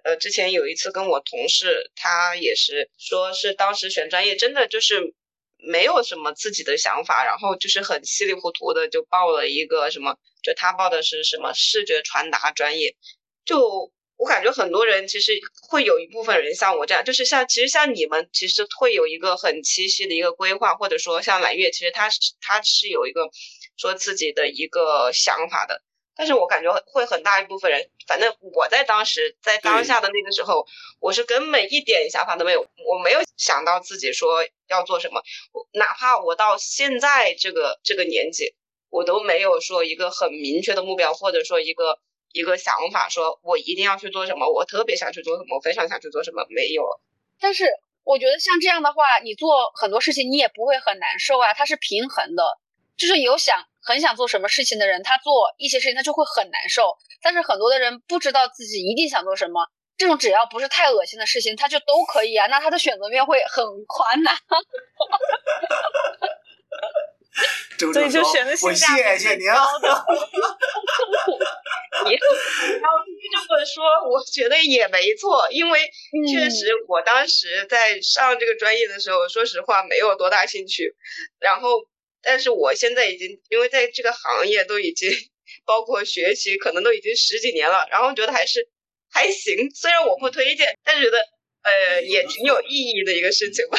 [0.02, 5.14] 呃，之前有一次跟我同事，他也是说是当时选专业真的就是
[5.58, 12.96] 没有什么自己的想法，然后就是很稀里糊涂的就报了一个什么，就他报的是什么视觉传达专业，
[13.44, 13.92] 就。
[14.16, 15.32] 我感觉很多人其实
[15.68, 23.28] 会有一部分人像我这样，就是像其实像你们其实会有一个很清晰的一个规划，或者说像揽月，其实他是他是有一个
[23.76, 25.82] 说自己的一个想法的。
[26.14, 30.66] 但是我感觉会很大一部分人，反正我在当时在当下的那个时候，
[30.98, 35.22] 我是根本一点想法都没有，我没有想到自己说要做什么，
[35.52, 38.54] 我哪怕我到现在这个这个年纪，
[38.88, 41.98] 我都没有说一个很明确的目标，或者说一个。
[42.36, 46.84] 一个想法，说我一定要去做什么，我特别想去做什么，我非常想去做什么，没有。
[47.40, 47.64] 但是
[48.04, 52.44] 我觉得像这样的话，你做很多事情你也不会很难受啊，它是平衡的。
[52.98, 56.96] 就是有想很想做什么事情的人，他做一些事情他就会很难受。
[57.22, 59.66] 但是很多的人不知道自己一定想做什么，
[59.98, 62.46] 这种只要不是太恶心的事情，他就都可以啊。
[62.46, 64.30] 那他的选择面会很宽呐。
[66.18, 66.28] 所
[68.06, 70.04] 以就选的性价比高的。
[72.06, 72.18] 你要
[73.32, 75.80] 这么说，我觉得也没错，因为
[76.30, 80.94] 确实我当时在上这个专业的时候，说实话没有多大兴趣。
[81.38, 81.86] 然后，
[82.22, 85.10] 但是我现在已经因为在这个行业都已经
[85.64, 88.68] 包括学习，可能都已经十几年了，然后觉得还是
[89.10, 89.70] 还行。
[89.74, 91.18] 虽然我不推荐，但是觉得
[91.62, 93.78] 呃也挺有意义的一个事情吧。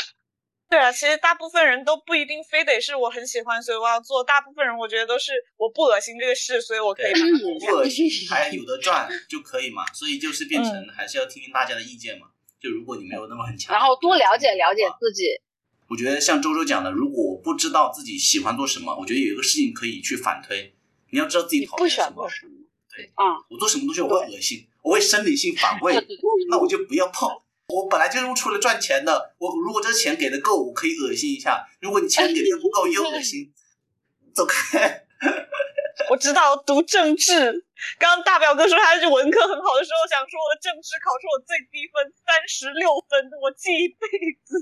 [0.69, 4.23] 对啊，其实大部分人都不一定非得是我很喜欢，所以我要做。
[4.23, 9.85] 大部分人我觉得都是我不恶心这个事，所以我可以不恶心还有的赚就可以嘛。
[9.94, 12.27] 所以就是变成还是要听听大家的意见嘛。
[12.60, 15.39] 就如果你没有那么很强，然后多了解了解自己。
[15.89, 20.76] 我觉得像周周讲的，如果我不知道自己喜欢做什么，我觉得有一个事情可以去反推。
[21.11, 22.30] 你要知道自己讨厌什么。
[22.94, 25.95] 对，啊，我做什么东西我会恶心，我会生理性反胃，
[26.49, 27.30] 那我就不要碰。
[27.73, 33.52] 我本来就是出来赚钱的，我如果这钱给的够，我可以恶心一下；如果你钱给的不够，又恶心，
[34.34, 35.03] 走开。
[36.10, 37.65] 我知道读政治，
[37.99, 44.07] 刚刚大表哥说他是文科很好的时候，想说我的政治考出我最低分三十六分，我记一辈
[44.45, 44.56] 子，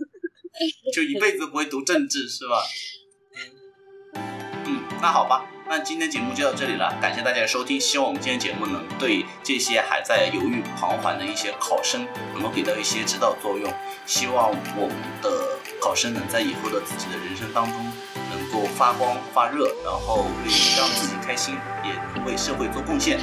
[0.92, 2.64] 就一辈子不会读政治是吧？
[4.66, 5.46] 嗯，那好吧。
[5.68, 7.80] 那今天节目就到这里了，感谢大家的收听。
[7.80, 13.72] 希望我们今天节目能对这些还在犹豫彷徨的一些考生，能够给到一些指导作用。
[14.06, 15.30] 希望我们的
[15.82, 17.74] 考生能在以后的自己的人生当中，
[18.30, 23.20] 能够发光发热，然后可以让自己开心，也能为社会做贡献。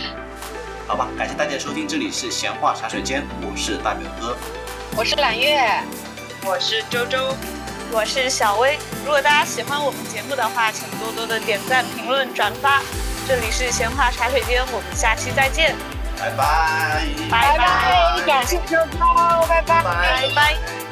[0.89, 4.37] 好吧，感谢大家的收听，这里是闲话茶水间，我是大表哥，
[4.97, 5.81] 我是揽月，
[6.45, 7.37] 我是周周。
[7.95, 12.81] 我是小薇，如果大家喜欢我们节目的话，请多多的点赞、评论、转发。
[13.29, 15.77] 这里是闲话茶水间，我们下期再见，
[16.19, 18.63] 拜拜，拜拜，感谢收
[18.99, 20.92] 看，拜拜，拜拜。